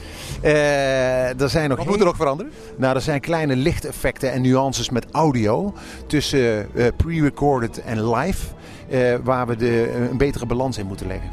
Uh, 0.44 1.42
er 1.42 1.50
zijn 1.50 1.70
nog 1.70 1.78
Wat 1.78 1.88
moet 1.88 2.00
er 2.00 2.06
nog 2.06 2.16
veranderen? 2.16 2.52
Nou, 2.78 2.96
er 2.96 3.02
zijn 3.02 3.20
kleine 3.20 3.56
lichteffecten 3.56 4.32
en 4.32 4.42
nuances 4.42 4.90
met 4.90 5.06
audio 5.12 5.74
tussen 6.08 6.68
uh, 6.74 6.88
pre-recorded 6.98 7.82
en 7.82 8.10
live. 8.10 8.46
Uh, 8.90 9.16
waar 9.24 9.48
we 9.48 9.56
de, 9.56 10.08
een 10.10 10.18
betere 10.18 10.46
balans 10.46 10.78
in 10.78 10.86
moeten 10.86 11.08
leggen. 11.08 11.30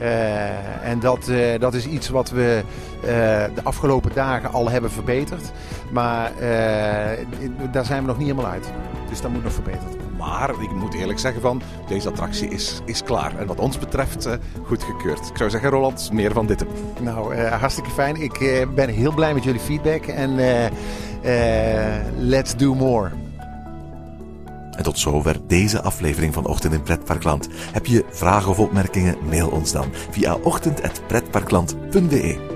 Uh, 0.00 0.88
en 0.88 1.00
dat, 1.00 1.28
uh, 1.28 1.58
dat 1.58 1.74
is 1.74 1.86
iets 1.86 2.08
wat 2.08 2.30
we 2.30 2.62
uh, 3.00 3.08
de 3.54 3.62
afgelopen 3.62 4.10
dagen 4.14 4.52
al 4.52 4.70
hebben 4.70 4.90
verbeterd. 4.90 5.52
Maar 5.92 6.32
daar 7.72 7.84
zijn 7.84 8.00
we 8.00 8.06
nog 8.06 8.18
niet 8.18 8.26
helemaal 8.26 8.50
uit. 8.50 8.72
Dus 9.08 9.20
dat 9.20 9.30
moet 9.30 9.42
nog 9.42 9.52
verbeterd. 9.52 10.05
Maar 10.18 10.50
ik 10.60 10.72
moet 10.72 10.94
eerlijk 10.94 11.18
zeggen 11.18 11.40
van, 11.40 11.62
deze 11.88 12.08
attractie 12.08 12.48
is, 12.48 12.80
is 12.84 13.02
klaar. 13.02 13.38
En 13.38 13.46
wat 13.46 13.58
ons 13.58 13.78
betreft 13.78 14.28
goedgekeurd. 14.62 15.28
Ik 15.28 15.36
zou 15.36 15.50
zeggen, 15.50 15.70
Roland, 15.70 16.12
meer 16.12 16.32
van 16.32 16.46
dit. 16.46 16.64
Nou, 17.00 17.36
hartstikke 17.36 17.90
fijn. 17.90 18.16
Ik 18.16 18.66
ben 18.74 18.88
heel 18.88 19.14
blij 19.14 19.34
met 19.34 19.44
jullie 19.44 19.60
feedback. 19.60 20.06
En 20.06 20.34
let's 22.18 22.56
do 22.56 22.74
more. 22.74 23.10
En 24.70 24.82
tot 24.82 24.98
zover 24.98 25.36
deze 25.46 25.82
aflevering 25.82 26.34
van 26.34 26.46
Ochtend 26.46 26.72
in 26.72 26.82
Pretparkland. 26.82 27.48
Heb 27.72 27.86
je 27.86 28.04
vragen 28.10 28.50
of 28.50 28.58
opmerkingen? 28.58 29.16
Mail 29.28 29.48
ons 29.48 29.72
dan 29.72 29.86
via 30.10 30.34
ochtend.pretparkland.be. 30.34 32.55